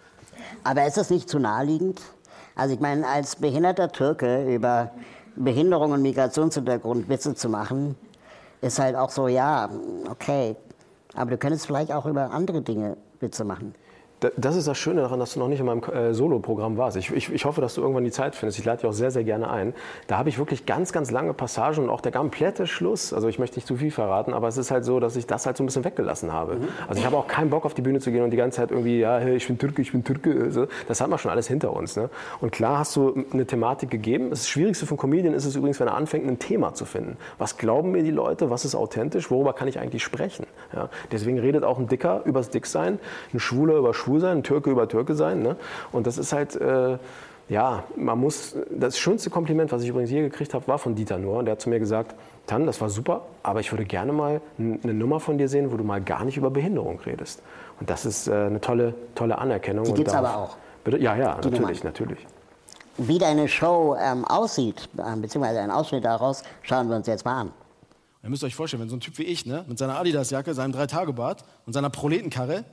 Aber 0.63 0.87
ist 0.87 0.97
es 0.99 1.11
nicht 1.11 1.29
zu 1.29 1.39
naheliegend? 1.39 2.01
Also 2.55 2.75
ich 2.75 2.81
meine, 2.81 3.07
als 3.09 3.37
behinderter 3.37 3.91
Türke 3.91 4.45
über 4.55 4.93
Behinderung 5.35 5.93
und 5.93 6.03
Migrationshintergrund 6.03 7.09
Witze 7.09 7.35
zu 7.35 7.49
machen, 7.49 7.97
ist 8.65 8.79
halt 8.79 8.97
auch 8.97 9.11
so, 9.11 9.29
ja, 9.29 9.69
okay. 10.11 10.57
Aber 11.15 11.31
du 11.31 11.39
könntest 11.39 11.67
vielleicht 11.67 11.93
auch 11.93 12.07
über 12.07 12.31
andere 12.31 12.63
Dinge 12.63 12.97
Witze 13.21 13.45
machen. 13.45 13.75
Da- 14.25 14.31
Das 14.39 14.57
ist 14.57 14.67
das 14.67 14.79
Schöne 14.79 15.03
daran, 15.03 15.21
dass 15.21 15.35
du 15.35 15.39
noch 15.41 15.49
nicht 15.49 15.61
in 15.61 15.67
meinem 15.67 15.83
äh, 15.83 16.15
Solo-Programm 16.15 16.79
warst. 16.79 16.97
Ich, 16.97 17.13
ich, 17.13 17.31
ich 17.33 17.45
hoffe, 17.45 17.61
dass 17.61 17.75
du 17.75 17.83
irgendwann 17.83 18.05
die 18.05 18.11
Zeit 18.11 18.35
findest. 18.35 18.59
Ich 18.59 18.65
lade 18.65 18.79
dich 18.79 18.87
auch 18.89 18.93
sehr, 18.95 19.11
sehr 19.11 19.23
gerne 19.23 19.51
ein. 19.51 19.75
Da 20.07 20.17
habe 20.17 20.31
ich 20.31 20.39
wirklich 20.39 20.65
ganz, 20.65 20.93
ganz 20.93 21.11
lange 21.11 21.35
Passagen 21.35 21.85
und 21.85 21.91
auch 21.91 22.01
der 22.01 22.13
komplette 22.13 22.67
Schluss. 22.67 23.13
Also 23.13 23.29
ich 23.29 23.39
möchte 23.39 23.57
nicht 23.57 23.67
zu 23.67 23.77
viel 23.77 23.91
verraten, 23.91 24.33
aber 24.33 24.49
es 24.49 24.57
ist 24.57 24.71
halt 24.71 24.85
so, 24.87 24.99
dass 24.99 25.17
ich 25.17 25.27
das 25.27 25.45
halt 25.45 25.57
so 25.59 25.63
ein 25.63 25.67
bisschen 25.67 25.85
weggelassen 25.85 26.33
habe. 26.33 26.57
Also 26.89 27.01
ich 27.01 27.07
habe 27.07 27.17
auch 27.19 27.27
keinen 27.27 27.51
Bock 27.51 27.67
auf 27.67 27.75
die 27.75 27.83
Bühne 27.83 28.01
zu 28.01 28.11
gehen 28.11 28.23
und 28.23 28.31
die 28.31 28.37
ganze 28.39 28.57
Zeit 28.57 28.71
irgendwie, 28.71 28.99
ja, 29.01 29.19
hey, 29.19 29.37
ich 29.37 29.47
bin 29.47 29.59
Türke, 29.59 29.83
ich 29.83 29.93
bin 29.93 30.05
Türke. 30.05 30.51
So. 30.51 30.67
Das 30.89 31.01
hat 31.01 31.11
man 31.11 31.19
schon 31.19 31.31
alles 31.31 31.47
hinter 31.47 31.75
uns. 31.75 31.97
Ne? 31.97 32.09
Und 32.41 32.51
klar 32.51 32.79
hast 32.79 32.97
du 32.97 33.25
eine 33.33 33.45
Thematik 33.47 33.91
gegeben. 33.91 34.31
Das 34.31 34.49
Schwierigste 34.49 34.87
einen 34.89 34.97
Comedian 34.99 35.35
ist 35.35 35.45
es 35.45 35.55
übrigens, 35.57 35.81
wenn 35.81 35.89
er 35.89 35.95
anfängt, 35.97 36.27
ein 36.27 36.39
Thema 36.39 36.73
zu 36.75 36.85
finden. 36.87 37.17
Was 37.39 37.57
glauben 37.59 37.91
mir 37.91 38.03
die 38.03 38.11
Leute? 38.11 38.49
Was 38.51 38.65
ist 38.65 38.75
authentisch? 38.75 39.31
Worüber 39.31 39.53
kann 39.53 39.69
ich 39.69 39.79
eigentlich 39.79 40.03
sprechen? 40.03 40.47
Ja? 40.75 40.89
Deswegen 41.13 41.39
redet 41.39 41.65
auch 41.65 41.79
ein 41.79 41.89
Dicker 41.89 42.23
übers 42.25 42.49
Dicksein, 42.51 42.99
ein 43.35 43.41
Schwuler 43.41 43.75
über 43.77 43.93
Schwulsein, 44.15 44.39
ein 44.39 44.43
Türke 44.43 44.71
über 44.71 44.89
Türke 44.89 45.15
sein. 45.15 45.43
Ne? 45.43 45.57
Und 45.93 46.07
das 46.07 46.19
ist 46.19 46.33
halt, 46.33 46.55
äh, 46.57 46.99
ja, 47.49 47.83
man 47.97 48.19
muss, 48.19 48.55
das 48.71 48.97
schönste 48.99 49.29
Kompliment, 49.29 49.73
was 49.73 49.83
ich 49.83 49.89
übrigens 49.89 50.11
je 50.11 50.21
gekriegt 50.23 50.55
habe, 50.55 50.67
war 50.69 50.79
von 50.79 50.95
Dieter 50.95 51.19
Nuhr. 51.19 51.39
Und 51.39 51.47
der 51.47 51.53
hat 51.53 51.61
zu 51.61 51.69
mir 51.69 51.79
gesagt, 51.81 52.15
Tan, 52.47 52.65
das 52.67 52.81
war 52.81 52.89
super, 52.91 53.23
aber 53.43 53.61
ich 53.61 53.73
würde 53.73 53.85
gerne 53.85 54.13
mal 54.13 54.41
eine 54.59 54.95
Nummer 54.95 55.19
von 55.19 55.37
dir 55.39 55.49
sehen, 55.49 55.73
wo 55.73 55.77
du 55.77 55.85
mal 55.85 56.01
gar 56.01 56.25
nicht 56.25 56.37
über 56.37 56.51
Behinderung 56.51 57.01
redest. 57.01 57.43
Und 57.81 57.91
das 57.91 58.07
ist 58.07 58.29
äh, 58.29 58.33
eine 58.33 58.61
tolle, 58.61 58.95
tolle 59.15 59.39
Anerkennung. 59.39 59.85
Die 59.85 59.95
gibt's 59.95 60.13
darauf- 60.13 60.29
aber 60.29 60.39
auch. 60.45 60.57
Bitte? 60.85 60.99
Ja, 60.99 61.17
ja, 61.17 61.35
Die 61.41 61.49
natürlich, 61.51 61.83
Nummer. 61.83 61.85
natürlich. 61.85 62.27
Wie 62.97 63.19
deine 63.19 63.49
Show 63.49 63.97
ähm, 64.01 64.25
aussieht, 64.25 64.89
ähm, 65.05 65.21
beziehungsweise 65.23 65.59
ein 65.61 65.71
Ausschnitt 65.73 66.05
daraus, 66.05 66.45
schauen 66.63 66.89
wir 66.89 66.97
uns 66.97 67.07
jetzt 67.09 67.25
mal 67.25 67.41
an. 67.41 67.51
Ihr 68.23 68.31
müsst 68.31 68.45
euch 68.45 68.55
vorstellen, 68.55 68.83
wenn 68.83 68.89
so 68.89 68.97
ein 68.97 69.01
Typ 69.01 69.19
wie 69.19 69.25
ich, 69.25 69.45
ne, 69.45 69.65
mit 69.69 69.79
seiner 69.79 69.99
Adidas-Jacke, 69.99 70.55
seinem 70.55 70.73
Drei-Tage-Bart 70.73 71.45
und 71.67 71.73
seiner 71.73 71.91
Proletenkarre 71.91 72.65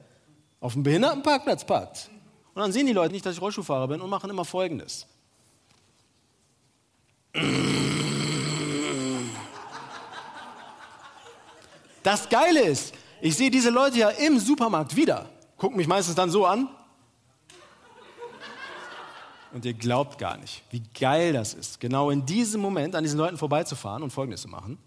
auf 0.62 0.74
dem 0.74 0.84
Behindertenparkplatz 0.84 1.66
parkt. 1.66 2.10
Und 2.54 2.62
dann 2.62 2.72
sehen 2.72 2.86
die 2.86 2.94
Leute 2.94 3.12
nicht, 3.12 3.26
dass 3.26 3.36
ich 3.36 3.42
Rollschuhfahrer 3.42 3.90
bin 3.90 4.00
und 4.00 4.10
machen 4.10 4.30
immer 4.30 4.46
Folgendes. 4.46 5.08
Das 12.04 12.30
Geile 12.30 12.62
ist, 12.62 12.94
ich 13.22 13.36
sehe 13.36 13.52
diese 13.52 13.70
Leute 13.70 13.98
ja 13.98 14.10
im 14.10 14.40
Supermarkt 14.40 14.96
wieder, 14.96 15.30
gucken 15.58 15.78
mich 15.78 15.88
meistens 15.88 16.16
dann 16.16 16.30
so 16.30 16.46
an. 16.46 16.70
Und 19.54 19.66
ihr 19.66 19.74
glaubt 19.74 20.18
gar 20.18 20.38
nicht, 20.38 20.64
wie 20.72 20.82
geil 20.98 21.34
das 21.34 21.54
ist, 21.54 21.80
genau 21.80 22.10
in 22.10 22.26
diesem 22.26 22.62
Moment 22.62 22.96
an 22.96 23.04
diesen 23.04 23.18
Leuten 23.18 23.38
vorbeizufahren 23.38 24.02
und 24.04 24.12
Folgendes 24.12 24.42
zu 24.42 24.48
machen. 24.48 24.78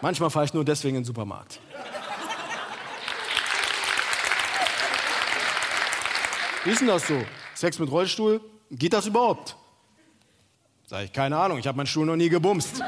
Manchmal 0.00 0.30
fahre 0.30 0.44
ich 0.44 0.54
nur 0.54 0.64
deswegen 0.64 0.96
in 0.96 1.02
den 1.02 1.06
Supermarkt. 1.06 1.60
Wie 6.64 6.70
ist 6.70 6.80
denn 6.80 6.88
das 6.88 7.06
so? 7.06 7.24
Sex 7.54 7.78
mit 7.78 7.90
Rollstuhl? 7.90 8.40
Geht 8.70 8.92
das 8.92 9.06
überhaupt? 9.06 9.56
Sag 10.86 11.04
ich, 11.04 11.12
keine 11.12 11.36
Ahnung, 11.38 11.58
ich 11.58 11.66
habe 11.66 11.76
meinen 11.76 11.86
Stuhl 11.86 12.06
noch 12.06 12.16
nie 12.16 12.28
gebumst. 12.28 12.82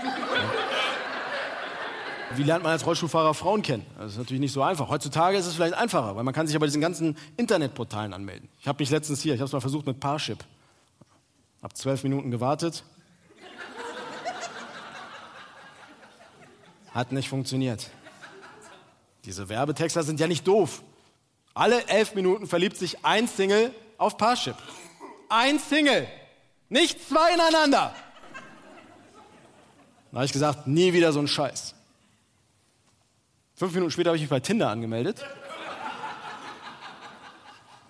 Wie 2.35 2.43
lernt 2.43 2.63
man 2.63 2.73
als 2.73 2.85
Rollstuhlfahrer 2.85 3.35
Frauen 3.35 3.63
kennen? 3.63 3.87
Das 3.99 4.13
ist 4.13 4.19
natürlich 4.19 4.41
nicht 4.41 4.53
so 4.53 4.63
einfach. 4.63 4.89
Heutzutage 4.89 5.37
ist 5.37 5.47
es 5.47 5.55
vielleicht 5.55 5.75
einfacher, 5.75 6.15
weil 6.15 6.25
man 6.25 6.35
kann 6.35 6.47
sich 6.47 6.55
ja 6.55 6.61
bei 6.61 6.67
diesen 6.67 6.81
ganzen 6.81 7.17
Internetportalen 7.37 8.13
anmelden. 8.13 8.49
Ich 8.61 8.69
habe 8.69 8.83
mich 8.83 8.91
letztens 8.91 9.23
hier, 9.23 9.35
ich 9.35 9.41
habe 9.41 9.47
es 9.47 9.53
mal 9.53 9.61
versucht 9.61 9.87
mit 9.87 9.99
Parship. 9.99 10.45
Hab 11.63 11.77
zwölf 11.77 12.03
Minuten 12.03 12.31
gewartet. 12.31 12.85
Hat 16.93 17.13
nicht 17.13 17.29
funktioniert. 17.29 17.91
Diese 19.25 19.49
Werbetexter 19.49 20.03
sind 20.03 20.21
ja 20.21 20.27
nicht 20.27 20.47
doof. 20.47 20.83
Alle 21.55 21.87
elf 21.89 22.15
Minuten 22.15 22.47
verliebt 22.47 22.77
sich 22.77 23.05
ein 23.05 23.29
Single 23.29 23.73
auf 23.99 24.17
Parship. 24.17 24.57
Ein 25.29 25.59
Single. 25.59 26.07
Nicht 26.69 27.07
zwei 27.09 27.35
ineinander. 27.35 27.95
Da 30.11 30.17
habe 30.17 30.25
ich 30.25 30.33
gesagt, 30.33 30.67
nie 30.67 30.93
wieder 30.93 31.13
so 31.13 31.21
ein 31.21 31.29
Scheiß. 31.29 31.75
Fünf 33.55 33.75
Minuten 33.75 33.91
später 33.91 34.11
habe 34.11 34.17
ich 34.17 34.23
mich 34.23 34.31
bei 34.31 34.41
Tinder 34.41 34.71
angemeldet. 34.71 35.25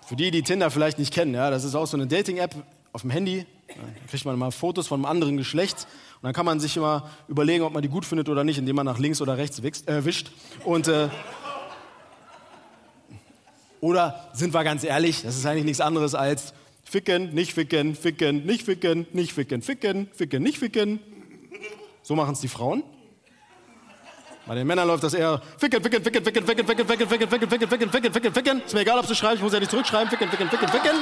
Für 0.07 0.15
die, 0.15 0.31
die 0.31 0.41
Tinder 0.41 0.71
vielleicht 0.71 0.97
nicht 0.97 1.13
kennen, 1.13 1.35
ja, 1.35 1.51
das 1.51 1.63
ist 1.63 1.75
auch 1.75 1.85
so 1.85 1.95
eine 1.95 2.07
Dating-App 2.07 2.55
auf 2.91 3.01
dem 3.01 3.11
Handy. 3.11 3.45
Da 3.67 3.75
kriegt 4.09 4.25
man 4.25 4.39
mal 4.39 4.51
Fotos 4.51 4.87
von 4.87 4.99
einem 4.99 5.05
anderen 5.05 5.37
Geschlecht. 5.37 5.87
Und 6.21 6.27
dann 6.27 6.33
kann 6.33 6.45
man 6.45 6.59
sich 6.59 6.75
immer 6.75 7.09
überlegen, 7.29 7.63
ob 7.63 7.71
man 7.71 7.81
die 7.81 7.87
gut 7.87 8.05
findet 8.05 8.27
oder 8.27 8.43
nicht, 8.43 8.57
indem 8.57 8.75
man 8.75 8.85
nach 8.85 8.99
links 8.99 9.21
oder 9.21 9.37
rechts 9.37 9.63
wichst, 9.63 9.87
äh, 9.87 10.03
wischt. 10.03 10.31
Und, 10.65 10.89
äh, 10.89 11.07
oder 13.79 14.29
sind 14.33 14.53
wir 14.53 14.65
ganz 14.65 14.83
ehrlich, 14.83 15.21
das 15.21 15.37
ist 15.37 15.45
eigentlich 15.45 15.63
nichts 15.63 15.79
anderes 15.79 16.15
als 16.15 16.53
ficken, 16.83 17.33
nicht 17.33 17.53
ficken, 17.53 17.95
ficken, 17.95 18.45
nicht 18.45 18.63
ficken, 18.63 19.07
nicht 19.13 19.31
ficken, 19.31 19.61
ficken, 19.61 20.09
ficken, 20.13 20.43
nicht 20.43 20.59
ficken. 20.59 20.99
So 22.01 22.15
machen 22.15 22.33
es 22.33 22.41
die 22.41 22.49
Frauen. 22.49 22.83
Bei 24.45 24.55
den 24.55 24.67
Männern 24.67 24.87
läuft 24.87 25.03
das 25.03 25.13
eher 25.13 25.41
ficken, 25.57 25.81
ficken, 25.81 26.03
ficken, 26.03 26.21
ficken, 26.21 26.45
ficken, 26.45 26.65
ficken, 26.65 26.85
ficken, 26.85 27.07
ficken, 27.07 27.29
ficken, 27.29 27.49
ficken, 27.49 27.69
ficken, 27.69 28.13
ficken, 28.13 28.33
ficken. 28.33 28.61
Ist 28.65 28.73
mir 28.73 28.81
egal, 28.81 28.99
ob 28.99 29.07
du 29.07 29.15
schreibst, 29.15 29.37
ich 29.37 29.43
muss 29.43 29.53
ja 29.53 29.59
nicht 29.59 29.71
zurückschreiben. 29.71 30.09
Ficken, 30.09 30.27
ficken, 30.27 30.49
ficken, 30.49 30.67
ficken. 30.67 30.95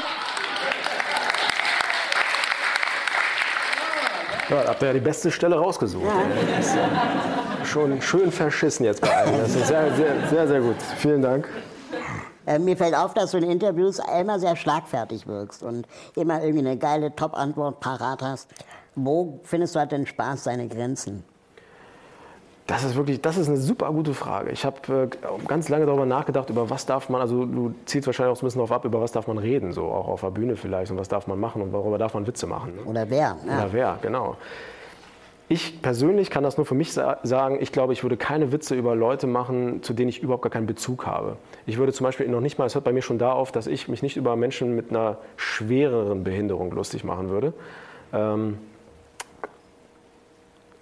Ja, 4.50 4.64
da 4.64 4.70
habt 4.70 4.82
ihr 4.82 4.88
ja 4.88 4.94
die 4.94 5.00
beste 5.00 5.32
Stelle 5.32 5.58
rausgesucht. 5.58 6.06
ja 6.06 7.66
schon 7.68 8.02
schön 8.02 8.32
verschissen 8.32 8.86
jetzt 8.86 9.02
bei 9.02 9.16
allen. 9.16 9.38
Das 9.40 9.56
ist 9.56 9.68
sehr, 9.68 9.94
sehr, 9.96 10.28
sehr, 10.30 10.48
sehr 10.48 10.62
gut. 10.62 10.76
Vielen 10.98 11.22
Dank. 11.22 11.48
Äh, 12.46 12.60
mir 12.60 12.78
fällt 12.78 12.96
auf, 12.96 13.14
dass 13.14 13.32
du 13.32 13.38
in 13.38 13.50
Interviews 13.50 14.00
immer 14.20 14.40
sehr 14.40 14.56
schlagfertig 14.56 15.28
wirkst 15.28 15.64
und 15.64 15.86
immer 16.16 16.42
irgendwie 16.42 16.66
eine 16.66 16.78
geile 16.78 17.14
Top-Antwort 17.14 17.82
parat 17.82 18.22
hast. 18.22 18.50
Wo 18.96 19.40
findest 19.44 19.76
du 19.76 19.80
halt 19.80 19.92
den 19.92 20.08
Spaß 20.08 20.46
seine 20.46 20.68
Grenzen? 20.68 21.24
Das 22.68 22.84
ist 22.84 22.96
wirklich, 22.96 23.22
das 23.22 23.38
ist 23.38 23.48
eine 23.48 23.58
super 23.58 23.90
gute 23.94 24.14
Frage. 24.14 24.52
Ich 24.52 24.66
habe 24.66 25.10
äh, 25.10 25.48
ganz 25.48 25.70
lange 25.70 25.86
darüber 25.86 26.06
nachgedacht, 26.06 26.50
über 26.50 26.70
was 26.70 26.86
darf 26.86 27.08
man, 27.08 27.22
also 27.22 27.46
du 27.46 27.74
ziehst 27.86 28.06
wahrscheinlich 28.08 28.38
auch 28.38 28.42
ein 28.42 28.46
bisschen 28.46 28.60
darauf 28.60 28.74
ab, 28.74 28.84
über 28.84 29.00
was 29.00 29.14
darf 29.14 29.26
man 29.28 29.38
reden, 29.38 29.72
so 29.72 29.86
auch 29.86 30.10
auf 30.10 30.20
der 30.20 30.32
Bühne 30.32 30.58
vielleicht 30.58 30.92
und 30.92 30.98
was 30.98 31.08
darf 31.08 31.28
man 31.28 31.40
machen 31.40 31.62
und 31.62 31.72
worüber 31.72 31.98
darf 31.98 32.14
man 32.14 32.28
Witze 32.28 32.46
machen. 32.46 32.76
Ne? 32.76 32.82
Oder 32.84 33.10
wer? 33.10 33.38
Ja. 33.48 33.58
Oder 33.58 33.74
wer, 33.74 34.00
genau. 34.02 34.36
Ich 35.50 35.82
persönlich 35.82 36.30
kann 36.30 36.44
das 36.44 36.58
nur 36.58 36.66
für 36.66 36.76
mich 36.76 36.92
sa 36.92 37.20
sagen. 37.24 37.60
Ich 37.62 37.72
glaube, 37.72 37.94
ich 37.94 38.04
würde 38.04 38.18
keine 38.18 38.52
Witze 38.52 38.76
über 38.76 38.96
Leute 38.96 39.28
machen, 39.28 39.82
zu 39.82 39.94
denen 39.94 40.10
ich 40.10 40.22
überhaupt 40.22 40.44
gar 40.44 40.50
keinen 40.50 40.68
Bezug 40.68 41.06
habe. 41.06 41.38
Ich 41.66 41.78
würde 41.78 41.94
zum 41.94 42.04
Beispiel 42.04 42.28
noch 42.28 42.42
nicht 42.42 42.60
mal, 42.60 42.66
es 42.66 42.76
hört 42.76 42.84
bei 42.84 42.92
mir 42.92 43.02
schon 43.02 43.18
da 43.18 43.32
auf, 43.32 43.54
dass 43.54 43.66
ich 43.66 43.88
mich 43.88 44.02
nicht 44.02 44.18
über 44.18 44.36
Menschen 44.36 44.76
mit 44.76 44.90
einer 44.90 45.20
schwereren 45.38 46.26
Behinderung 46.26 46.72
lustig 46.72 47.06
machen 47.06 47.30
würde. 47.30 47.54
Ähm, 48.12 48.58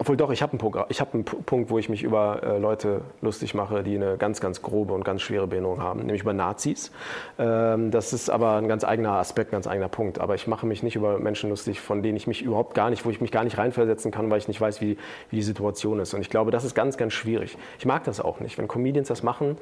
Obwohl 0.05 0.17
doch, 0.17 0.29
ich 0.29 0.43
habe 0.43 0.55
einen, 0.55 0.99
hab 0.99 1.15
einen 1.15 1.25
Punkt, 1.25 1.71
wo 1.71 1.79
ich 1.79 1.89
mich 1.89 2.03
über 2.03 2.43
äh, 2.43 2.59
Leute 2.59 3.01
lustig 3.21 3.55
mache, 3.55 3.81
die 3.81 3.95
eine 3.95 4.17
ganz, 4.17 4.39
ganz 4.39 4.61
grobe 4.61 4.93
und 4.93 5.03
ganz 5.03 5.23
schwere 5.23 5.47
Behinderung 5.47 5.81
haben, 5.81 6.01
nämlich 6.01 6.21
über 6.21 6.31
Nazis. 6.31 6.91
Ähm, 7.39 7.89
das 7.89 8.13
ist 8.13 8.29
aber 8.29 8.57
ein 8.57 8.67
ganz 8.67 8.83
eigener 8.83 9.13
Aspekt, 9.13 9.49
ganz 9.49 9.65
eigener 9.65 9.87
Punkt. 9.87 10.19
Aber 10.19 10.35
ich 10.35 10.45
mache 10.45 10.67
mich 10.67 10.83
nicht 10.83 10.95
über 10.95 11.17
Menschen 11.17 11.49
lustig, 11.49 11.81
von 11.81 12.03
denen 12.03 12.17
ich 12.17 12.27
mich 12.27 12.43
überhaupt 12.43 12.75
gar 12.75 12.91
nicht, 12.91 13.03
wo 13.03 13.09
ich 13.09 13.19
mich 13.19 13.31
gar 13.31 13.43
nicht 13.43 13.57
reinversetzen 13.57 14.11
kann, 14.11 14.29
weil 14.29 14.37
ich 14.37 14.47
nicht 14.47 14.61
weiß, 14.61 14.79
wie, 14.79 14.95
wie 15.31 15.37
die 15.37 15.41
Situation 15.41 15.99
ist. 15.99 16.13
Und 16.13 16.21
ich 16.21 16.29
glaube, 16.29 16.51
das 16.51 16.65
ist 16.65 16.75
ganz, 16.75 16.97
ganz 16.97 17.13
schwierig. 17.13 17.57
Ich 17.79 17.87
mag 17.87 18.03
das 18.03 18.21
auch 18.21 18.39
nicht. 18.39 18.59
Wenn 18.59 18.67
Comedians 18.67 19.07
das 19.07 19.23
machen 19.23 19.57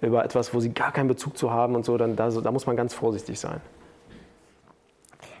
über 0.00 0.24
etwas, 0.24 0.52
wo 0.52 0.58
sie 0.58 0.74
gar 0.74 0.90
keinen 0.90 1.06
Bezug 1.06 1.38
zu 1.38 1.52
haben 1.52 1.76
und 1.76 1.84
so, 1.84 1.96
dann 1.96 2.16
da, 2.16 2.30
da 2.30 2.50
muss 2.50 2.66
man 2.66 2.74
ganz 2.76 2.94
vorsichtig 2.94 3.38
sein. 3.38 3.60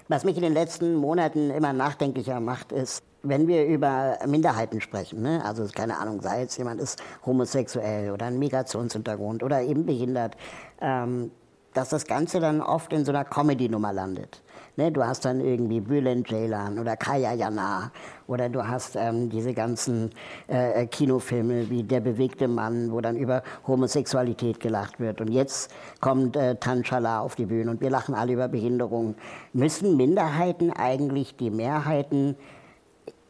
Was 0.06 0.22
mich 0.22 0.36
in 0.36 0.44
den 0.44 0.54
letzten 0.54 0.94
Monaten 0.94 1.50
immer 1.50 1.72
nachdenklicher 1.72 2.38
macht, 2.38 2.70
ist, 2.70 3.02
wenn 3.24 3.48
wir 3.48 3.66
über 3.66 4.18
Minderheiten 4.26 4.80
sprechen, 4.80 5.22
ne? 5.22 5.44
also 5.44 5.66
keine 5.74 5.98
Ahnung, 5.98 6.20
sei 6.22 6.42
es 6.42 6.56
jemand 6.56 6.80
ist 6.80 7.02
homosexuell 7.24 8.12
oder 8.12 8.26
ein 8.26 8.38
Migrationshintergrund 8.38 9.42
oder 9.42 9.62
eben 9.62 9.86
behindert, 9.86 10.36
ähm, 10.80 11.30
dass 11.72 11.88
das 11.88 12.06
Ganze 12.06 12.40
dann 12.40 12.60
oft 12.60 12.92
in 12.92 13.04
so 13.04 13.10
einer 13.10 13.24
Comedy-Nummer 13.24 13.92
landet. 13.92 14.42
Ne, 14.76 14.90
du 14.90 15.04
hast 15.04 15.24
dann 15.24 15.40
irgendwie 15.40 15.78
Bülent 15.78 16.26
Ceylan 16.26 16.80
oder 16.80 16.96
Kaya 16.96 17.32
Jana 17.32 17.92
oder 18.26 18.48
du 18.48 18.66
hast 18.66 18.96
ähm, 18.96 19.30
diese 19.30 19.54
ganzen 19.54 20.10
äh, 20.48 20.82
äh, 20.82 20.86
Kinofilme 20.86 21.70
wie 21.70 21.84
Der 21.84 22.00
bewegte 22.00 22.48
Mann, 22.48 22.90
wo 22.90 23.00
dann 23.00 23.16
über 23.16 23.44
Homosexualität 23.68 24.58
gelacht 24.58 24.98
wird. 24.98 25.20
Und 25.20 25.30
jetzt 25.30 25.72
kommt 26.00 26.34
äh, 26.34 26.56
Tanchala 26.56 27.20
auf 27.20 27.36
die 27.36 27.46
Bühne 27.46 27.70
und 27.70 27.80
wir 27.80 27.90
lachen 27.90 28.16
alle 28.16 28.32
über 28.32 28.48
Behinderung. 28.48 29.14
Müssen 29.52 29.96
Minderheiten 29.96 30.72
eigentlich 30.72 31.36
die 31.36 31.50
Mehrheiten 31.50 32.34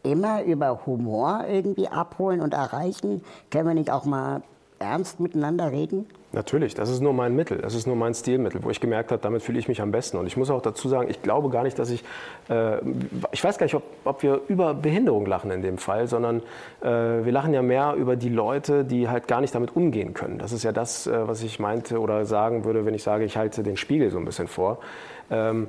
immer 0.04 0.44
über 0.44 0.86
Humor 0.86 1.44
irgendwie 1.50 1.88
abholen 1.88 2.40
und 2.40 2.54
erreichen? 2.54 3.24
Können 3.50 3.66
wir 3.66 3.74
nicht 3.74 3.90
auch 3.90 4.04
mal 4.04 4.42
ernst 4.78 5.18
miteinander 5.18 5.72
reden? 5.72 6.06
Natürlich, 6.32 6.74
das 6.74 6.90
ist 6.90 7.00
nur 7.00 7.12
mein 7.12 7.36
Mittel, 7.36 7.58
das 7.58 7.74
ist 7.74 7.86
nur 7.86 7.94
mein 7.94 8.12
Stilmittel, 8.12 8.62
wo 8.64 8.70
ich 8.70 8.80
gemerkt 8.80 9.12
habe, 9.12 9.22
damit 9.22 9.42
fühle 9.42 9.58
ich 9.60 9.68
mich 9.68 9.80
am 9.80 9.92
besten. 9.92 10.16
Und 10.16 10.26
ich 10.26 10.36
muss 10.36 10.50
auch 10.50 10.60
dazu 10.60 10.88
sagen, 10.88 11.08
ich 11.08 11.22
glaube 11.22 11.48
gar 11.48 11.62
nicht, 11.62 11.78
dass 11.78 11.90
ich, 11.90 12.02
äh, 12.50 12.78
ich 13.30 13.42
weiß 13.42 13.56
gar 13.56 13.66
nicht, 13.66 13.74
ob, 13.76 13.84
ob, 14.04 14.22
wir 14.24 14.40
über 14.48 14.74
Behinderung 14.74 15.26
lachen 15.26 15.52
in 15.52 15.62
dem 15.62 15.78
Fall, 15.78 16.08
sondern 16.08 16.42
äh, 16.82 16.88
wir 17.24 17.30
lachen 17.30 17.54
ja 17.54 17.62
mehr 17.62 17.94
über 17.94 18.16
die 18.16 18.30
Leute, 18.30 18.84
die 18.84 19.08
halt 19.08 19.28
gar 19.28 19.40
nicht 19.40 19.54
damit 19.54 19.76
umgehen 19.76 20.12
können. 20.12 20.38
Das 20.38 20.50
ist 20.50 20.64
ja 20.64 20.72
das, 20.72 21.06
äh, 21.06 21.28
was 21.28 21.42
ich 21.42 21.60
meinte 21.60 22.00
oder 22.00 22.26
sagen 22.26 22.64
würde, 22.64 22.84
wenn 22.84 22.94
ich 22.94 23.04
sage, 23.04 23.24
ich 23.24 23.36
halte 23.36 23.62
den 23.62 23.76
Spiegel 23.76 24.10
so 24.10 24.18
ein 24.18 24.24
bisschen 24.24 24.48
vor. 24.48 24.78
Ähm, 25.30 25.68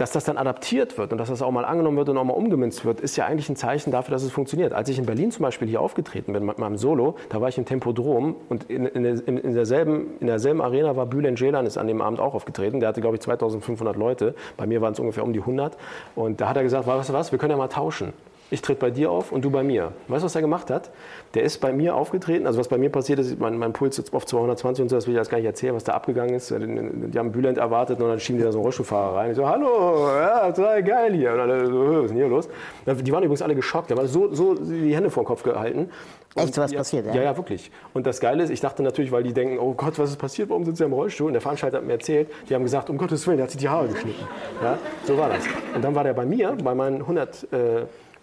dass 0.00 0.12
das 0.12 0.24
dann 0.24 0.38
adaptiert 0.38 0.96
wird 0.96 1.12
und 1.12 1.18
dass 1.18 1.28
das 1.28 1.42
auch 1.42 1.50
mal 1.50 1.66
angenommen 1.66 1.98
wird 1.98 2.08
und 2.08 2.16
auch 2.16 2.24
mal 2.24 2.32
umgemünzt 2.32 2.86
wird, 2.86 3.00
ist 3.00 3.16
ja 3.16 3.26
eigentlich 3.26 3.50
ein 3.50 3.56
Zeichen 3.56 3.90
dafür, 3.90 4.12
dass 4.12 4.22
es 4.22 4.32
funktioniert. 4.32 4.72
Als 4.72 4.88
ich 4.88 4.98
in 4.98 5.04
Berlin 5.04 5.30
zum 5.30 5.42
Beispiel 5.42 5.68
hier 5.68 5.82
aufgetreten 5.82 6.32
bin 6.32 6.46
mit 6.46 6.58
meinem 6.58 6.78
Solo, 6.78 7.16
da 7.28 7.42
war 7.42 7.50
ich 7.50 7.58
im 7.58 7.66
Tempodrom 7.66 8.34
und 8.48 8.64
in, 8.70 8.86
in, 8.86 9.04
in, 9.04 9.52
derselben, 9.52 10.18
in 10.20 10.26
derselben 10.26 10.62
Arena 10.62 10.96
war 10.96 11.04
Bülent 11.04 11.38
Ceylan 11.38 11.66
ist 11.66 11.76
an 11.76 11.86
dem 11.86 12.00
Abend 12.00 12.18
auch 12.18 12.32
aufgetreten. 12.32 12.80
Der 12.80 12.88
hatte, 12.88 13.02
glaube 13.02 13.16
ich, 13.16 13.20
2500 13.20 13.94
Leute. 13.94 14.34
Bei 14.56 14.66
mir 14.66 14.80
waren 14.80 14.94
es 14.94 15.00
ungefähr 15.00 15.22
um 15.22 15.34
die 15.34 15.40
100. 15.40 15.76
Und 16.14 16.40
da 16.40 16.48
hat 16.48 16.56
er 16.56 16.62
gesagt, 16.62 16.86
weißt 16.86 17.10
du 17.10 17.12
was, 17.12 17.30
wir 17.30 17.38
können 17.38 17.50
ja 17.50 17.58
mal 17.58 17.68
tauschen 17.68 18.14
ich 18.50 18.62
trete 18.62 18.80
bei 18.80 18.90
dir 18.90 19.10
auf 19.10 19.32
und 19.32 19.44
du 19.44 19.50
bei 19.50 19.62
mir. 19.62 19.92
Weißt 20.08 20.22
du, 20.22 20.26
was 20.26 20.34
er 20.34 20.40
gemacht 20.40 20.70
hat? 20.70 20.90
Der 21.34 21.44
ist 21.44 21.58
bei 21.58 21.72
mir 21.72 21.94
aufgetreten, 21.94 22.46
also 22.46 22.58
was 22.58 22.68
bei 22.68 22.78
mir 22.78 22.90
passiert 22.90 23.20
ist, 23.20 23.38
mein, 23.38 23.56
mein 23.56 23.72
Puls 23.72 23.98
ist 23.98 24.12
auf 24.12 24.26
220 24.26 24.82
und 24.82 24.88
so, 24.88 24.96
das 24.96 25.06
will 25.06 25.14
ich 25.14 25.18
jetzt 25.18 25.30
gar 25.30 25.38
nicht 25.38 25.46
erzählen, 25.46 25.74
was 25.74 25.84
da 25.84 25.92
abgegangen 25.92 26.34
ist. 26.34 26.50
Die 26.50 27.18
haben 27.18 27.32
Bülent 27.32 27.58
erwartet 27.58 28.00
und 28.00 28.08
dann 28.08 28.18
schieben 28.18 28.38
die 28.38 28.44
da 28.44 28.50
so 28.50 28.58
einen 28.58 28.64
Rollstuhlfahrer 28.64 29.16
rein. 29.16 29.30
Ich 29.30 29.36
so, 29.36 29.48
hallo, 29.48 30.08
ja, 30.16 30.50
total 30.50 30.82
geil 30.82 31.14
hier. 31.14 31.32
Und 31.32 31.40
alle 31.40 31.66
so, 31.66 31.88
was 31.88 32.02
ist 32.02 32.08
denn 32.10 32.16
hier 32.16 32.28
los? 32.28 32.48
Die 32.86 33.12
waren 33.12 33.22
übrigens 33.22 33.42
alle 33.42 33.54
geschockt, 33.54 33.90
da 33.90 33.96
waren 33.96 34.08
so, 34.08 34.34
so 34.34 34.54
die 34.54 34.94
Hände 34.94 35.10
vor 35.10 35.22
den 35.22 35.26
Kopf 35.26 35.42
gehalten. 35.44 35.90
Und 36.34 36.44
Echt, 36.44 36.54
so 36.54 36.62
was 36.62 36.72
passiert, 36.72 37.06
ja? 37.06 37.14
Ja, 37.14 37.22
ja, 37.22 37.36
wirklich. 37.36 37.72
Und 37.92 38.06
das 38.06 38.20
Geile 38.20 38.44
ist, 38.44 38.50
ich 38.50 38.60
dachte 38.60 38.84
natürlich, 38.84 39.10
weil 39.10 39.24
die 39.24 39.32
denken, 39.32 39.58
oh 39.58 39.74
Gott, 39.74 39.98
was 39.98 40.10
ist 40.10 40.16
passiert, 40.16 40.48
warum 40.48 40.64
sind 40.64 40.76
sie 40.76 40.84
im 40.84 40.92
Rollstuhl? 40.92 41.26
Und 41.26 41.32
der 41.32 41.42
Veranstalter 41.42 41.78
hat 41.78 41.84
mir 41.84 41.94
erzählt, 41.94 42.28
die 42.48 42.54
haben 42.54 42.62
gesagt, 42.62 42.88
um 42.88 42.98
Gottes 42.98 43.26
Willen, 43.26 43.38
der 43.38 43.44
hat 43.44 43.50
sich 43.50 43.60
die 43.60 43.68
Haare 43.68 43.88
geschnitten. 43.88 44.24
Ja, 44.62 44.78
so 45.04 45.18
war 45.18 45.28
das. 45.28 45.44
Und 45.74 45.82
dann 45.82 45.92
war 45.94 46.04
der 46.04 46.14
bei 46.14 46.24
mir, 46.24 46.56
bei 46.62 46.74
meinen 46.74 47.00
100 47.00 47.52
äh, 47.52 47.56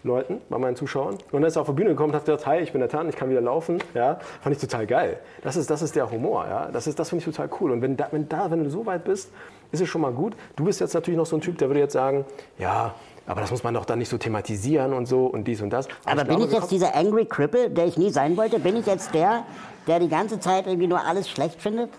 Leuten, 0.08 0.40
bei 0.48 0.58
meinen 0.58 0.74
Zuschauern. 0.74 1.14
Und 1.14 1.32
dann 1.32 1.44
ist 1.44 1.56
er 1.56 1.62
auf 1.62 1.68
die 1.68 1.74
Bühne 1.74 1.90
gekommen 1.90 2.10
und 2.10 2.16
hat 2.16 2.24
gesagt, 2.24 2.46
hi, 2.46 2.58
ich 2.58 2.72
bin 2.72 2.80
der 2.80 2.88
Tan, 2.88 3.08
ich 3.08 3.14
kann 3.14 3.30
wieder 3.30 3.40
laufen. 3.40 3.78
Ja, 3.94 4.18
fand 4.42 4.56
ich 4.56 4.60
total 4.60 4.86
geil. 4.86 5.20
Das 5.42 5.56
ist, 5.56 5.70
das 5.70 5.82
ist 5.82 5.94
der 5.94 6.10
Humor. 6.10 6.46
Ja? 6.48 6.68
Das, 6.72 6.92
das 6.92 7.08
finde 7.08 7.24
ich 7.24 7.36
total 7.36 7.48
cool. 7.60 7.70
Und 7.70 7.82
wenn, 7.82 7.96
da, 7.96 8.08
wenn, 8.10 8.28
da, 8.28 8.50
wenn 8.50 8.64
du 8.64 8.70
so 8.70 8.84
weit 8.86 9.04
bist, 9.04 9.30
ist 9.70 9.80
es 9.80 9.88
schon 9.88 10.00
mal 10.00 10.12
gut. 10.12 10.34
Du 10.56 10.64
bist 10.64 10.80
jetzt 10.80 10.94
natürlich 10.94 11.18
noch 11.18 11.26
so 11.26 11.36
ein 11.36 11.40
Typ, 11.40 11.58
der 11.58 11.68
würde 11.68 11.80
jetzt 11.80 11.92
sagen, 11.92 12.24
ja, 12.58 12.94
aber 13.26 13.42
das 13.42 13.50
muss 13.50 13.62
man 13.62 13.74
doch 13.74 13.84
dann 13.84 13.98
nicht 13.98 14.08
so 14.08 14.16
thematisieren 14.16 14.94
und 14.94 15.06
so 15.06 15.26
und 15.26 15.44
dies 15.44 15.60
und 15.60 15.70
das. 15.70 15.86
Aber, 16.04 16.12
aber 16.12 16.24
bin 16.24 16.38
glaube, 16.38 16.52
ich 16.52 16.58
jetzt 16.58 16.70
dieser 16.70 16.96
Angry 16.96 17.26
Cripple, 17.26 17.70
der 17.70 17.86
ich 17.86 17.98
nie 17.98 18.10
sein 18.10 18.36
wollte? 18.36 18.58
Bin 18.58 18.76
ich 18.76 18.86
jetzt 18.86 19.14
der, 19.14 19.44
der 19.86 20.00
die 20.00 20.08
ganze 20.08 20.40
Zeit 20.40 20.66
irgendwie 20.66 20.86
nur 20.86 21.04
alles 21.04 21.28
schlecht 21.28 21.60
findet? 21.60 21.90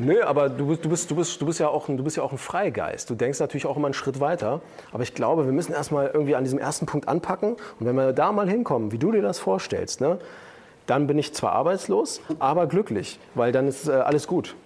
Nö, 0.00 0.22
aber 0.22 0.48
du 0.48 0.66
bist, 0.66 0.84
du, 0.84 0.88
bist, 0.88 1.10
du, 1.10 1.16
bist, 1.16 1.40
du, 1.42 1.46
bist 1.46 1.60
ja 1.60 1.68
auch 1.68 1.88
ein, 1.88 1.98
du 1.98 2.02
bist 2.02 2.16
ja 2.16 2.22
auch 2.22 2.32
ein 2.32 2.38
Freigeist. 2.38 3.10
Du 3.10 3.14
denkst 3.14 3.38
natürlich 3.38 3.66
auch 3.66 3.76
immer 3.76 3.86
einen 3.86 3.94
Schritt 3.94 4.18
weiter. 4.18 4.62
Aber 4.92 5.02
ich 5.02 5.12
glaube, 5.12 5.44
wir 5.44 5.52
müssen 5.52 5.72
erstmal 5.72 6.06
irgendwie 6.06 6.34
an 6.34 6.44
diesem 6.44 6.58
ersten 6.58 6.86
Punkt 6.86 7.06
anpacken. 7.06 7.52
Und 7.78 7.86
wenn 7.86 7.94
wir 7.94 8.14
da 8.14 8.32
mal 8.32 8.48
hinkommen, 8.48 8.92
wie 8.92 8.98
du 8.98 9.12
dir 9.12 9.20
das 9.20 9.38
vorstellst, 9.38 10.00
ne, 10.00 10.18
dann 10.86 11.06
bin 11.06 11.18
ich 11.18 11.34
zwar 11.34 11.52
arbeitslos, 11.52 12.22
aber 12.38 12.66
glücklich, 12.66 13.20
weil 13.34 13.52
dann 13.52 13.68
ist 13.68 13.88
äh, 13.88 13.92
alles 13.92 14.26
gut. 14.26 14.56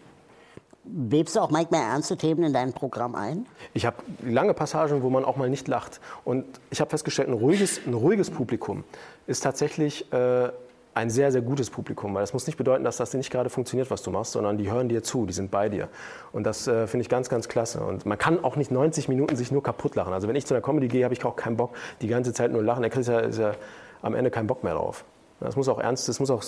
Webst 0.84 1.34
du 1.34 1.40
auch 1.40 1.50
manchmal 1.50 1.80
ernste 1.80 2.16
Themen 2.16 2.44
in 2.44 2.52
dein 2.52 2.72
Programm 2.72 3.16
ein? 3.16 3.46
Ich 3.72 3.86
habe 3.86 3.96
lange 4.22 4.54
Passagen, 4.54 5.02
wo 5.02 5.10
man 5.10 5.24
auch 5.24 5.36
mal 5.36 5.50
nicht 5.50 5.66
lacht. 5.66 6.00
Und 6.24 6.44
ich 6.70 6.80
habe 6.80 6.90
festgestellt, 6.90 7.28
ein 7.28 7.34
ruhiges, 7.34 7.80
ein 7.86 7.94
ruhiges 7.94 8.30
Publikum 8.30 8.84
ist 9.26 9.40
tatsächlich 9.40 10.12
äh, 10.12 10.50
ein 10.94 11.10
sehr, 11.10 11.32
sehr 11.32 11.42
gutes 11.42 11.70
Publikum. 11.70 12.14
Weil 12.14 12.22
das 12.22 12.32
muss 12.32 12.46
nicht 12.46 12.56
bedeuten, 12.56 12.84
dass 12.84 12.96
das 12.96 13.12
nicht 13.14 13.30
gerade 13.30 13.50
funktioniert, 13.50 13.90
was 13.90 14.02
du 14.02 14.10
machst, 14.10 14.32
sondern 14.32 14.58
die 14.58 14.70
hören 14.70 14.88
dir 14.88 15.02
zu, 15.02 15.26
die 15.26 15.32
sind 15.32 15.50
bei 15.50 15.68
dir. 15.68 15.88
Und 16.32 16.44
das 16.44 16.66
äh, 16.66 16.86
finde 16.86 17.02
ich 17.02 17.08
ganz, 17.08 17.28
ganz 17.28 17.48
klasse. 17.48 17.80
Und 17.84 18.06
man 18.06 18.18
kann 18.18 18.42
auch 18.42 18.56
nicht 18.56 18.70
90 18.70 19.08
Minuten 19.08 19.36
sich 19.36 19.50
nur 19.52 19.62
kaputt 19.62 19.94
lachen. 19.96 20.12
Also 20.12 20.28
wenn 20.28 20.36
ich 20.36 20.46
zu 20.46 20.54
einer 20.54 20.62
Comedy 20.62 20.88
gehe, 20.88 21.04
habe 21.04 21.14
ich 21.14 21.24
auch 21.24 21.36
keinen 21.36 21.56
Bock, 21.56 21.74
die 22.00 22.08
ganze 22.08 22.32
Zeit 22.32 22.52
nur 22.52 22.62
lachen. 22.62 22.82
Da 22.82 22.88
kriegst 22.88 23.08
du 23.08 23.12
ja, 23.12 23.28
ja 23.28 23.54
am 24.02 24.14
Ende 24.14 24.30
keinen 24.30 24.46
Bock 24.46 24.64
mehr 24.64 24.74
drauf. 24.74 25.04
Es 25.40 25.56
muss 25.56 25.68
auch 25.68 25.78
ernst, 25.78 26.08
es 26.08 26.20
muss 26.20 26.30
auch 26.30 26.42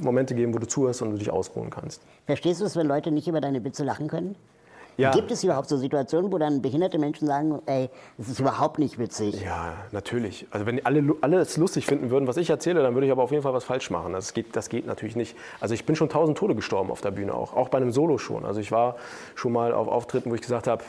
Momente 0.00 0.34
geben, 0.34 0.54
wo 0.54 0.58
du 0.58 0.66
zuhörst 0.66 1.02
und 1.02 1.10
du 1.10 1.18
dich 1.18 1.30
ausruhen 1.30 1.68
kannst. 1.68 2.02
Verstehst 2.26 2.60
du 2.60 2.64
es, 2.64 2.76
wenn 2.76 2.86
Leute 2.86 3.10
nicht 3.10 3.28
über 3.28 3.40
deine 3.40 3.62
Witze 3.64 3.84
lachen 3.84 4.08
können? 4.08 4.36
Ja. 5.00 5.12
Gibt 5.12 5.30
es 5.30 5.42
überhaupt 5.42 5.68
so 5.68 5.78
Situationen, 5.78 6.30
wo 6.30 6.36
dann 6.36 6.60
behinderte 6.60 6.98
Menschen 6.98 7.26
sagen, 7.26 7.60
ey, 7.64 7.88
das 8.18 8.28
ist 8.28 8.38
überhaupt 8.38 8.78
nicht 8.78 8.98
witzig? 8.98 9.40
Ja, 9.42 9.74
natürlich. 9.92 10.46
Also 10.50 10.66
wenn 10.66 10.84
alle, 10.84 11.14
alle 11.22 11.38
es 11.38 11.56
lustig 11.56 11.86
finden 11.86 12.10
würden, 12.10 12.26
was 12.26 12.36
ich 12.36 12.50
erzähle, 12.50 12.82
dann 12.82 12.94
würde 12.94 13.06
ich 13.06 13.12
aber 13.12 13.22
auf 13.22 13.30
jeden 13.30 13.42
Fall 13.42 13.54
was 13.54 13.64
falsch 13.64 13.90
machen. 13.90 14.12
Das 14.12 14.34
geht, 14.34 14.54
das 14.54 14.68
geht 14.68 14.86
natürlich 14.86 15.16
nicht. 15.16 15.36
Also 15.58 15.72
ich 15.74 15.86
bin 15.86 15.96
schon 15.96 16.10
tausend 16.10 16.36
Tode 16.36 16.54
gestorben 16.54 16.90
auf 16.90 17.00
der 17.00 17.12
Bühne 17.12 17.34
auch, 17.34 17.54
auch 17.54 17.70
bei 17.70 17.78
einem 17.78 17.92
Solo 17.92 18.18
schon. 18.18 18.44
Also 18.44 18.60
ich 18.60 18.72
war 18.72 18.96
schon 19.34 19.52
mal 19.52 19.72
auf 19.72 19.88
Auftritten, 19.88 20.30
wo 20.30 20.34
ich 20.34 20.42
gesagt 20.42 20.66
habe, 20.66 20.84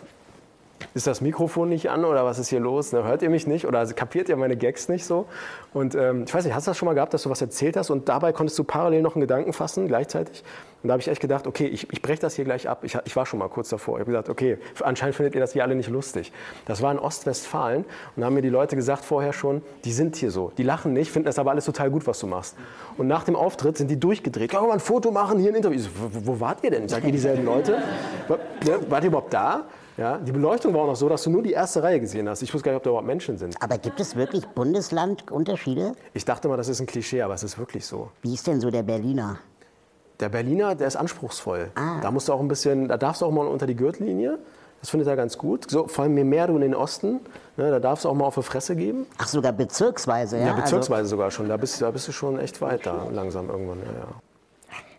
ist 0.94 1.08
das 1.08 1.22
Mikrofon 1.22 1.70
nicht 1.70 1.89
an 1.89 2.06
oder 2.06 2.26
was 2.26 2.39
ist 2.39 2.50
hier 2.50 2.60
los? 2.60 2.91
Ne, 2.91 3.04
hört 3.04 3.22
ihr 3.22 3.30
mich 3.30 3.48
nicht 3.48 3.65
oder 3.65 3.86
kapiert 3.94 4.30
ihr 4.30 4.36
meine 4.36 4.56
Gags 4.56 4.89
nicht 4.89 5.06
so? 5.06 5.26
Und 5.74 5.96
ähm, 5.96 6.26
ich 6.28 6.34
weiß 6.34 6.46
nicht, 6.46 6.54
hast 6.54 6.67
du 6.67 6.72
das 6.72 6.78
schon 6.78 6.88
mal 6.88 6.94
gehabt, 6.94 7.13
dass 7.13 7.24
du 7.24 7.30
was 7.30 7.41
erzählt 7.41 7.78
hast 7.78 7.89
und 7.89 8.10
dabei 8.10 8.34
konntest 8.34 8.58
du 8.60 8.63
parallel 8.63 9.02
noch 9.02 9.15
einen 9.15 9.22
Gedanken 9.22 9.54
fassen 9.54 9.88
gleichzeitig? 9.88 10.44
Und 10.84 10.88
da 10.88 10.94
habe 10.94 11.02
ich 11.02 11.08
echt 11.08 11.22
gedacht, 11.22 11.46
okay, 11.46 11.67
ich, 11.67 11.91
ich 11.91 12.02
breche 12.02 12.22
das 12.22 12.36
hier 12.36 12.46
gleich 12.46 12.67
ab. 12.67 12.84
Ich, 12.84 12.98
ich, 13.06 13.15
war 13.15 13.28
schon 13.28 13.38
mal 13.38 13.50
kurz 13.50 13.70
davor. 13.70 13.98
Ich 13.98 14.02
habe 14.02 14.12
gesagt, 14.12 14.30
okay, 14.30 14.58
anscheinend 14.80 15.15
findet 15.15 15.36
ihr 15.36 15.41
das 15.41 15.54
hier 15.54 15.63
alle 15.63 15.76
nicht 15.76 15.89
lustig. 15.89 16.32
Das 16.65 16.82
war 16.82 16.91
in 16.91 16.98
Ostwestfalen 16.98 17.86
und 18.15 18.22
da 18.22 18.26
haben 18.26 18.34
mir 18.34 18.41
die 18.41 18.50
Leute 18.50 18.76
gesagt 18.76 19.06
vorher 19.06 19.32
schon, 19.32 19.62
die 19.86 19.91
sind 19.91 20.15
hier 20.15 20.32
so. 20.32 20.52
Die 20.58 20.63
lachen 20.63 20.94
nicht, 20.94 21.12
finden 21.12 21.28
das 21.28 21.38
aber 21.38 21.52
alles 21.52 21.65
total 21.65 21.91
gut, 21.91 22.08
was 22.08 22.20
du 22.20 22.28
machst. 22.28 22.56
Und 22.98 23.08
nach 23.08 23.24
dem 23.24 23.36
Auftritt 23.36 23.78
sind 23.78 23.89
die 23.89 24.00
durchgedreht. 24.00 24.50
Können 24.50 24.63
wir 24.63 24.67
mal 24.70 24.74
ein 24.74 24.80
Foto 24.80 25.12
machen, 25.12 25.38
hier 25.39 25.52
ein 25.52 25.56
Interview. 25.56 25.80
So, 25.80 25.89
wo, 26.00 26.39
wart 26.39 26.63
ihr 26.63 26.72
denn? 26.72 26.89
Seid 26.89 27.04
ihr 27.04 27.12
dieselben 27.12 27.46
Leute? 27.46 27.78
Ne, 28.65 28.80
wart 28.89 29.04
ihr 29.04 29.08
überhaupt 29.08 29.34
da? 29.34 29.65
Ja, 29.97 30.17
die 30.17 30.32
Beleuchtung 30.32 30.73
war 30.73 30.82
auch 30.82 30.88
noch 30.88 30.95
so, 30.95 31.10
dass 31.10 31.23
du 31.23 31.30
nur 31.30 31.43
die 31.43 31.51
erste 31.51 31.84
Reihe 31.84 31.99
gesehen 31.99 32.27
hast. 32.30 32.41
Ich 32.41 32.54
wusste 32.54 32.65
gar 32.65 32.71
nicht, 32.71 32.77
ob 32.77 32.84
da 32.84 32.89
überhaupt 32.91 33.08
Menschen 33.08 33.38
sind. 33.38 33.56
Aber 33.62 33.77
gibt 33.77 33.99
es 33.99 34.15
wirklich 34.15 34.47
Bundeslandunterschiede? 34.47 35.93
Ich 36.13 36.25
dachte 36.25 36.47
mal, 36.47 36.58
das 36.58 36.69
ist 36.69 36.80
ein 36.80 36.88
Klischee, 36.88 37.21
aber 37.21 37.34
es 37.34 37.43
ist 37.43 37.58
wirklich 37.58 37.86
so. 37.86 38.10
Wie 38.21 38.34
ist 38.34 38.47
denn 38.47 38.62
so 38.62 38.71
der 38.71 38.84
Berliner? 38.84 39.38
Der 40.19 40.30
Berliner, 40.30 40.75
der 40.75 40.88
ist 40.88 40.95
anspruchsvoll. 40.95 41.71
Ah. 41.75 41.99
Da 42.01 42.12
musst 42.12 42.30
du 42.30 42.34
auch 42.34 42.39
ein 42.39 42.47
bisschen, 42.47 42.88
da 42.88 42.97
darfst 42.97 43.21
du 43.21 43.25
auch 43.25 43.32
mal 43.32 43.47
unter 43.47 43.67
die 43.67 43.75
Gürtellinie. 43.75 44.39
Das 44.80 44.89
findet 44.89 45.08
er 45.08 45.15
ganz 45.15 45.38
gut. 45.38 45.69
So, 45.69 45.88
vor 45.88 46.04
allem 46.04 46.17
je 46.17 46.23
mehr 46.23 46.47
du 46.47 46.56
in 46.56 46.62
den 46.62 46.75
Osten, 46.75 47.19
ne, 47.56 47.69
da 47.69 47.80
darfst 47.80 48.06
du 48.06 48.10
auch 48.10 48.15
mal 48.15 48.25
auf 48.25 48.36
die 48.36 48.41
Fresse 48.41 48.75
geben. 48.75 49.06
Ach, 49.17 49.27
sogar 49.27 49.51
bezirksweise, 49.51 50.39
ja? 50.39 50.47
Ja, 50.47 50.54
bezirksweise 50.54 51.01
also, 51.01 51.10
sogar 51.12 51.30
schon. 51.30 51.47
Da 51.47 51.58
bist, 51.58 51.82
da 51.82 51.91
bist 51.91 52.08
du 52.08 52.12
schon 52.12 52.39
echt 52.39 52.62
weit 52.62 52.86
da, 52.86 53.08
langsam 53.12 53.49
irgendwann. 53.49 53.80
Ja, 53.80 53.99
ja. 53.99 54.08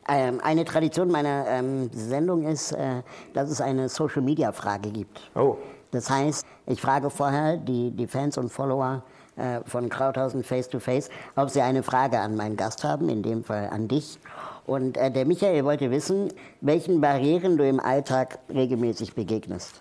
Ähm, 0.09 0.41
eine 0.43 0.65
Tradition 0.65 1.11
meiner 1.11 1.47
ähm, 1.49 1.91
Sendung 1.93 2.45
ist, 2.45 2.73
äh, 2.73 3.03
dass 3.35 3.51
es 3.51 3.61
eine 3.61 3.89
Social-Media-Frage 3.89 4.91
gibt. 4.91 5.21
Oh. 5.35 5.57
Das 5.93 6.11
heißt, 6.11 6.47
ich 6.67 6.81
frage 6.81 7.11
vorher 7.11 7.57
die, 7.57 7.91
die 7.91 8.07
Fans 8.07 8.39
und 8.39 8.51
Follower 8.51 9.03
äh, 9.37 9.61
von 9.65 9.89
Krauthausen 9.89 10.43
Face 10.43 10.69
to 10.69 10.81
Face, 10.81 11.09
ob 11.37 11.51
sie 11.51 11.61
eine 11.61 11.83
Frage 11.83 12.19
an 12.19 12.37
meinen 12.37 12.57
Gast 12.57 12.83
haben, 12.83 13.09
in 13.09 13.23
dem 13.23 13.45
Fall 13.45 13.69
an 13.71 13.89
dich. 13.89 14.19
Und 14.67 14.97
äh, 14.97 15.11
der 15.11 15.25
Michael 15.25 15.65
wollte 15.65 15.91
wissen, 15.91 16.33
welchen 16.61 17.01
Barrieren 17.01 17.57
du 17.57 17.69
im 17.69 17.79
Alltag 17.79 18.39
regelmäßig 18.53 19.15
begegnest. 19.15 19.81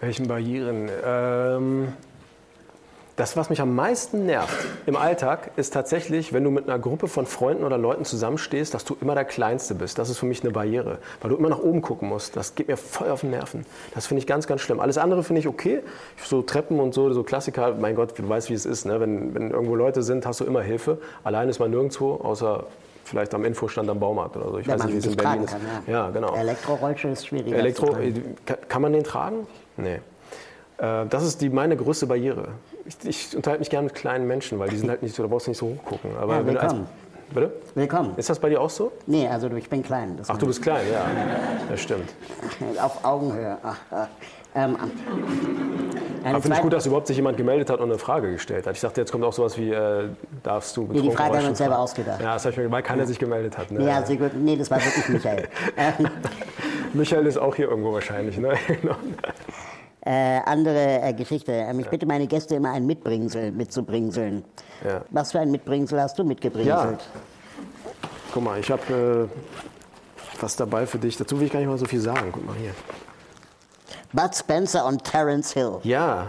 Welchen 0.00 0.28
Barrieren? 0.28 0.88
Ähm 1.04 1.92
Das, 3.20 3.36
was 3.36 3.50
mich 3.50 3.60
am 3.60 3.74
meisten 3.74 4.24
nervt 4.24 4.66
im 4.86 4.96
Alltag, 4.96 5.50
ist 5.56 5.74
tatsächlich, 5.74 6.32
wenn 6.32 6.42
du 6.42 6.50
mit 6.50 6.66
einer 6.66 6.78
Gruppe 6.78 7.06
von 7.06 7.26
Freunden 7.26 7.64
oder 7.64 7.76
Leuten 7.76 8.06
zusammenstehst, 8.06 8.72
dass 8.72 8.86
du 8.86 8.96
immer 9.02 9.14
der 9.14 9.26
Kleinste 9.26 9.74
bist. 9.74 9.98
Das 9.98 10.08
ist 10.08 10.16
für 10.16 10.24
mich 10.24 10.42
eine 10.42 10.52
Barriere, 10.52 10.96
weil 11.20 11.28
du 11.28 11.36
immer 11.36 11.50
nach 11.50 11.58
oben 11.58 11.82
gucken 11.82 12.08
musst. 12.08 12.34
Das 12.34 12.54
geht 12.54 12.68
mir 12.68 12.78
voll 12.78 13.10
auf 13.10 13.20
den 13.20 13.28
Nerven. 13.32 13.66
Das 13.94 14.06
finde 14.06 14.20
ich 14.22 14.26
ganz, 14.26 14.46
ganz 14.46 14.62
schlimm. 14.62 14.80
Alles 14.80 14.96
andere 14.96 15.22
finde 15.22 15.40
ich 15.40 15.48
okay. 15.48 15.80
So 16.24 16.40
Treppen 16.40 16.80
und 16.80 16.94
so, 16.94 17.12
so 17.12 17.22
Klassiker, 17.22 17.74
mein 17.78 17.94
Gott, 17.94 18.18
du 18.18 18.26
weißt, 18.26 18.48
wie 18.48 18.54
es 18.54 18.64
ist. 18.64 18.86
Ne? 18.86 18.98
Wenn, 19.00 19.34
wenn 19.34 19.50
irgendwo 19.50 19.74
Leute 19.74 20.02
sind, 20.02 20.24
hast 20.24 20.40
du 20.40 20.44
immer 20.46 20.62
Hilfe. 20.62 20.96
Allein 21.22 21.50
ist 21.50 21.58
man 21.58 21.70
nirgendwo, 21.70 22.14
außer 22.14 22.64
vielleicht 23.04 23.34
am 23.34 23.44
Infostand 23.44 23.90
am 23.90 24.00
Baumarkt 24.00 24.34
oder 24.38 24.48
so. 24.50 24.56
Ich 24.60 24.66
Wenn 24.66 24.76
weiß 24.78 24.84
nicht, 24.86 24.94
wie 24.94 24.98
es 24.98 25.06
in 25.08 25.16
Berlin 25.16 25.42
ist. 25.42 25.50
kann, 25.50 25.60
ja. 25.86 25.92
ja, 25.92 26.08
genau. 26.10 26.34
Elektrorollstuhl 26.36 27.10
ist 27.10 27.26
schwieriger. 27.26 27.58
Elektro, 27.58 27.96
äh, 27.98 28.14
kann- 28.46 28.56
kann 28.66 28.80
man 28.80 28.94
den 28.94 29.04
tragen? 29.04 29.46
Nee. 29.76 29.96
Äh, 30.78 31.04
Das 31.10 31.22
ist 31.22 31.42
die, 31.42 31.50
meine 31.50 31.76
größte 31.76 32.06
Barriere. 32.06 32.48
Ich, 32.90 33.08
ich 33.08 33.36
unterhalte 33.36 33.60
mich 33.60 33.70
gerne 33.70 33.84
mit 33.86 33.94
kleinen 33.94 34.26
Menschen, 34.26 34.58
weil 34.58 34.68
die 34.68 34.76
sind 34.76 34.88
halt 34.90 35.02
nicht 35.02 35.14
so, 35.14 35.22
da 35.22 35.28
brauchst 35.28 35.46
du 35.46 35.50
nicht 35.52 35.58
so 35.58 35.66
hochgucken. 35.66 36.10
Aber 36.20 36.34
Ja, 36.36 36.46
wenn 36.46 36.54
du 36.54 36.60
als, 36.60 36.72
willkommen. 36.72 36.88
bitte? 37.32 37.52
Willkommen. 37.76 38.12
Ist 38.16 38.30
das 38.30 38.38
bei 38.40 38.48
dir 38.48 38.60
auch 38.60 38.70
so? 38.70 38.90
Nee, 39.06 39.28
also 39.28 39.48
ich 39.50 39.68
bin 39.68 39.82
klein. 39.82 40.18
Ach, 40.26 40.36
du 40.36 40.46
bist 40.46 40.60
klein, 40.62 40.84
ja. 40.90 41.04
Das 41.70 41.80
stimmt. 41.80 42.10
Auf 42.82 43.04
Augenhöhe. 43.04 43.58
Ach, 43.62 43.76
ach. 43.92 44.08
Ähm, 44.52 44.76
eine 46.24 46.34
Aber 46.34 46.42
finde 46.42 46.56
ich 46.56 46.62
gut, 46.62 46.72
dass 46.72 46.84
überhaupt 46.84 47.06
sich 47.06 47.16
jemand 47.16 47.36
gemeldet 47.36 47.70
hat 47.70 47.78
und 47.78 47.88
eine 47.88 47.98
Frage 48.00 48.32
gestellt 48.32 48.66
hat. 48.66 48.74
Ich 48.74 48.80
dachte, 48.80 49.00
jetzt 49.00 49.12
kommt 49.12 49.22
auch 49.22 49.32
sowas 49.32 49.56
wie, 49.56 49.70
äh, 49.70 50.08
darfst 50.42 50.76
du 50.76 50.82
die 50.82 50.94
betrunken 50.94 51.16
Frage 51.16 51.36
haben 51.36 51.42
wir 51.44 51.48
uns 51.50 51.58
selber 51.58 51.78
ausgedacht. 51.78 52.20
Ja, 52.20 52.34
das 52.34 52.44
habe 52.44 52.52
ich 52.54 52.58
mir, 52.58 52.70
weil 52.72 52.82
keiner 52.82 53.06
sich 53.06 53.20
gemeldet 53.20 53.56
hat. 53.56 53.70
Ne? 53.70 53.86
Ja, 53.86 54.00
gut. 54.00 54.34
Nee, 54.34 54.56
das 54.56 54.68
war 54.68 54.78
wirklich 54.84 55.08
Michael. 55.08 55.48
ähm, 55.76 56.08
Michael 56.94 57.26
ist 57.26 57.38
auch 57.38 57.54
hier 57.54 57.68
irgendwo 57.68 57.92
wahrscheinlich. 57.92 58.38
Ne? 58.38 58.54
Äh, 60.02 60.40
andere 60.46 61.02
äh, 61.02 61.12
Geschichte. 61.12 61.52
Ähm, 61.52 61.80
ich 61.80 61.88
bitte 61.88 62.06
meine 62.06 62.26
Gäste 62.26 62.54
immer 62.54 62.72
ein 62.72 62.86
Mitbringsel 62.86 63.52
mitzubringseln. 63.52 64.44
Ja. 64.84 65.02
Was 65.10 65.32
für 65.32 65.40
ein 65.40 65.50
Mitbringsel 65.50 66.00
hast 66.00 66.18
du 66.18 66.22
Ja. 66.22 66.28
mitgebringselt? 66.28 67.00
Guck 68.32 68.42
mal, 68.42 68.58
ich 68.58 68.70
habe 68.70 69.28
äh, 69.30 70.40
was 70.40 70.56
dabei 70.56 70.86
für 70.86 70.98
dich. 70.98 71.16
Dazu 71.18 71.38
will 71.38 71.46
ich 71.46 71.52
gar 71.52 71.60
nicht 71.60 71.68
mal 71.68 71.76
so 71.78 71.84
viel 71.86 72.00
sagen. 72.00 72.30
Guck 72.32 72.46
mal 72.46 72.56
hier. 72.56 72.72
Bud 74.12 74.34
Spencer 74.34 74.86
und 74.86 75.04
Terence 75.04 75.52
Hill. 75.52 75.78
Ja, 75.82 76.28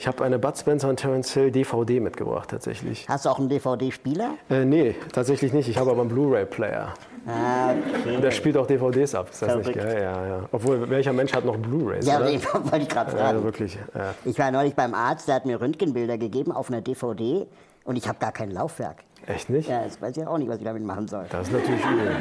ich 0.00 0.08
habe 0.08 0.24
eine 0.24 0.38
Bud 0.38 0.56
Spencer 0.56 0.88
und 0.88 0.96
Terence 0.96 1.32
Hill 1.34 1.50
DVD 1.50 2.00
mitgebracht 2.00 2.48
tatsächlich. 2.50 3.06
Hast 3.08 3.26
du 3.26 3.28
auch 3.28 3.38
einen 3.38 3.50
DVD-Spieler? 3.50 4.30
Äh, 4.48 4.64
nee, 4.64 4.96
tatsächlich 5.12 5.52
nicht. 5.52 5.68
Ich 5.68 5.76
habe 5.78 5.90
aber 5.90 6.00
einen 6.00 6.08
Blu-ray-Player. 6.10 6.94
Ah, 7.26 7.72
Und 8.06 8.22
der 8.22 8.30
spielt 8.30 8.56
auch 8.56 8.66
DVDs 8.66 9.14
ab. 9.14 9.28
Ist 9.30 9.42
das 9.42 9.54
nicht 9.56 9.66
Verrückt. 9.72 9.78
geil? 9.84 10.02
Ja, 10.02 10.26
ja. 10.26 10.48
Obwohl, 10.52 10.88
welcher 10.88 11.12
Mensch 11.12 11.34
hat 11.34 11.44
noch 11.44 11.58
Blu-rays, 11.58 12.06
Ja, 12.06 12.16
oder? 12.16 12.26
wollte 12.64 12.78
ich 12.78 12.88
gerade 12.88 13.12
Ja, 13.12 13.18
fragen. 13.18 13.44
wirklich. 13.44 13.78
Ja. 13.94 14.14
Ich 14.24 14.38
war 14.38 14.50
neulich 14.50 14.74
beim 14.74 14.94
Arzt, 14.94 15.28
der 15.28 15.34
hat 15.34 15.44
mir 15.44 15.60
Röntgenbilder 15.60 16.16
gegeben 16.16 16.50
auf 16.50 16.70
einer 16.70 16.80
DVD 16.80 17.46
und 17.84 17.96
ich 17.96 18.08
habe 18.08 18.18
gar 18.18 18.32
kein 18.32 18.50
Laufwerk. 18.50 19.04
Echt 19.26 19.50
nicht? 19.50 19.68
Ja, 19.68 19.82
jetzt 19.84 20.00
weiß 20.00 20.16
ich 20.16 20.26
auch 20.26 20.38
nicht, 20.38 20.48
was 20.48 20.56
ich 20.58 20.64
damit 20.64 20.82
machen 20.82 21.08
soll. 21.08 21.26
Das 21.30 21.48
ist 21.48 21.52
natürlich 21.52 21.84
übel. 21.84 22.16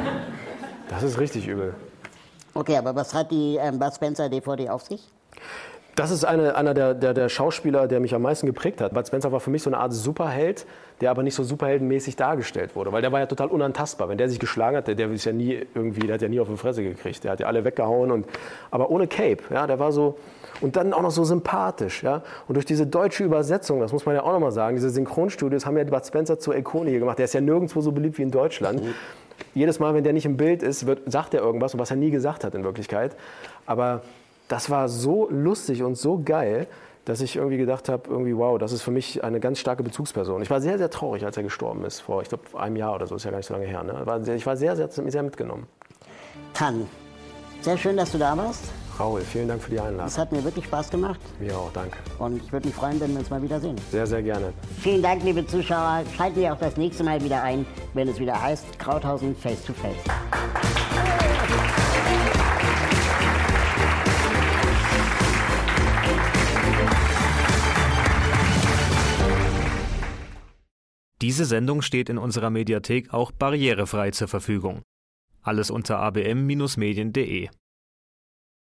Das 0.89 1.01
ist 1.03 1.17
richtig 1.17 1.47
übel. 1.47 1.73
Okay, 2.53 2.75
aber 2.75 2.93
was 2.93 3.13
hat 3.13 3.31
die 3.31 3.55
ähm, 3.55 3.79
Bud 3.79 3.93
Spencer 3.95 4.27
DVD 4.27 4.69
auf 4.69 4.81
sich? 4.83 5.07
Das 5.99 6.11
ist 6.11 6.23
eine, 6.23 6.55
einer 6.55 6.73
der, 6.73 6.93
der, 6.93 7.13
der 7.13 7.27
Schauspieler, 7.27 7.85
der 7.89 7.99
mich 7.99 8.15
am 8.15 8.21
meisten 8.21 8.47
geprägt 8.47 8.79
hat. 8.79 8.93
Bud 8.93 9.05
Spencer 9.05 9.33
war 9.33 9.41
für 9.41 9.49
mich 9.49 9.63
so 9.63 9.69
eine 9.69 9.79
Art 9.79 9.91
Superheld, 9.91 10.65
der 11.01 11.11
aber 11.11 11.23
nicht 11.23 11.35
so 11.35 11.43
superheldenmäßig 11.43 12.15
dargestellt 12.15 12.73
wurde, 12.73 12.93
weil 12.93 13.01
der 13.01 13.11
war 13.11 13.19
ja 13.19 13.25
total 13.25 13.47
unantastbar. 13.49 14.07
Wenn 14.07 14.17
der 14.17 14.29
sich 14.29 14.39
geschlagen 14.39 14.77
hat, 14.77 14.87
der, 14.87 14.95
der 14.95 15.11
ist 15.11 15.25
ja 15.25 15.33
nie 15.33 15.59
irgendwie, 15.75 16.07
der 16.07 16.13
hat 16.13 16.21
ja 16.21 16.29
nie 16.29 16.39
auf 16.39 16.47
die 16.47 16.55
Fresse 16.55 16.83
gekriegt. 16.83 17.25
Der 17.25 17.31
hat 17.31 17.41
ja 17.41 17.47
alle 17.47 17.65
weggehauen 17.65 18.11
und 18.11 18.27
aber 18.71 18.89
ohne 18.91 19.07
Cape, 19.07 19.43
ja, 19.49 19.67
der 19.67 19.77
war 19.79 19.91
so 19.91 20.17
und 20.61 20.77
dann 20.77 20.93
auch 20.93 21.01
noch 21.01 21.11
so 21.11 21.25
sympathisch, 21.25 22.01
ja. 22.01 22.23
Und 22.47 22.55
durch 22.55 22.65
diese 22.65 22.87
deutsche 22.87 23.25
Übersetzung, 23.25 23.81
das 23.81 23.91
muss 23.91 24.05
man 24.05 24.15
ja 24.15 24.23
auch 24.23 24.31
noch 24.31 24.39
mal 24.39 24.53
sagen, 24.53 24.77
diese 24.77 24.91
Synchronstudios 24.91 25.65
haben 25.65 25.77
ja 25.77 25.83
Bud 25.83 26.05
Spencer 26.05 26.39
zur 26.39 26.55
Ikone 26.55 26.97
gemacht. 26.97 27.17
Der 27.17 27.25
ist 27.25 27.33
ja 27.33 27.41
nirgendwo 27.41 27.81
so 27.81 27.91
beliebt 27.91 28.17
wie 28.19 28.23
in 28.23 28.31
Deutschland. 28.31 28.81
Jedes 29.53 29.79
Mal, 29.79 29.93
wenn 29.93 30.05
der 30.05 30.13
nicht 30.13 30.25
im 30.25 30.37
Bild 30.37 30.63
ist, 30.63 30.85
wird, 30.85 31.11
sagt 31.11 31.33
er 31.33 31.41
irgendwas, 31.41 31.77
was 31.77 31.91
er 31.91 31.97
nie 31.97 32.09
gesagt 32.09 32.45
hat 32.45 32.55
in 32.55 32.63
Wirklichkeit. 32.63 33.17
Aber 33.65 34.01
das 34.49 34.69
war 34.69 34.89
so 34.89 35.29
lustig 35.29 35.83
und 35.83 35.95
so 35.95 36.21
geil, 36.23 36.67
dass 37.05 37.21
ich 37.21 37.37
irgendwie 37.37 37.57
gedacht 37.57 37.87
habe, 37.87 38.09
irgendwie 38.09 38.35
wow, 38.35 38.59
das 38.59 38.71
ist 38.71 38.81
für 38.81 38.91
mich 38.91 39.23
eine 39.23 39.39
ganz 39.39 39.59
starke 39.59 39.83
Bezugsperson. 39.83 40.41
Ich 40.41 40.49
war 40.49 40.59
sehr, 40.59 40.77
sehr 40.77 40.89
traurig, 40.89 41.25
als 41.25 41.37
er 41.37 41.43
gestorben 41.43 41.85
ist, 41.85 42.01
vor, 42.01 42.21
ich 42.21 42.29
glaube, 42.29 42.43
einem 42.59 42.75
Jahr 42.75 42.95
oder 42.95 43.07
so, 43.07 43.15
ist 43.15 43.23
ja 43.23 43.31
gar 43.31 43.37
nicht 43.37 43.47
so 43.47 43.53
lange 43.53 43.65
her. 43.65 43.83
Ne? 43.83 44.35
Ich 44.35 44.45
war 44.45 44.57
sehr, 44.57 44.75
sehr, 44.75 44.89
sehr 44.89 45.23
mitgenommen. 45.23 45.65
Tan. 46.53 46.87
Sehr 47.61 47.77
schön, 47.77 47.97
dass 47.97 48.11
du 48.11 48.17
da 48.17 48.37
warst. 48.37 48.65
Raul, 48.99 49.21
vielen 49.21 49.47
Dank 49.47 49.61
für 49.61 49.71
die 49.71 49.79
Einladung. 49.79 50.07
Es 50.07 50.17
hat 50.17 50.31
mir 50.31 50.43
wirklich 50.43 50.65
Spaß 50.65 50.89
gemacht 50.89 51.19
Mir 51.39 51.57
auch, 51.57 51.71
danke. 51.73 51.97
und 52.19 52.43
ich 52.43 52.51
würde 52.51 52.67
mich 52.67 52.75
freuen, 52.75 52.99
wenn 52.99 53.11
wir 53.11 53.19
uns 53.19 53.29
mal 53.29 53.41
wiedersehen. 53.41 53.75
Sehr, 53.91 54.05
sehr 54.05 54.21
gerne. 54.21 54.51
Vielen 54.81 55.01
Dank, 55.01 55.23
liebe 55.23 55.45
Zuschauer. 55.47 56.03
Schalten 56.15 56.35
Sie 56.35 56.49
auch 56.49 56.59
das 56.59 56.75
nächste 56.75 57.03
Mal 57.03 57.23
wieder 57.23 57.41
ein, 57.41 57.65
wenn 57.93 58.09
es 58.09 58.19
wieder 58.19 58.41
heißt 58.41 58.77
Krauthausen 58.77 59.35
Face 59.35 59.63
to 59.63 59.73
Face. 59.73 60.78
Diese 71.21 71.45
Sendung 71.45 71.81
steht 71.81 72.09
in 72.09 72.17
unserer 72.17 72.49
Mediathek 72.49 73.13
auch 73.13 73.31
barrierefrei 73.31 74.11
zur 74.11 74.27
Verfügung. 74.27 74.81
Alles 75.41 75.69
unter 75.69 75.99
abm-medien.de 75.99 77.49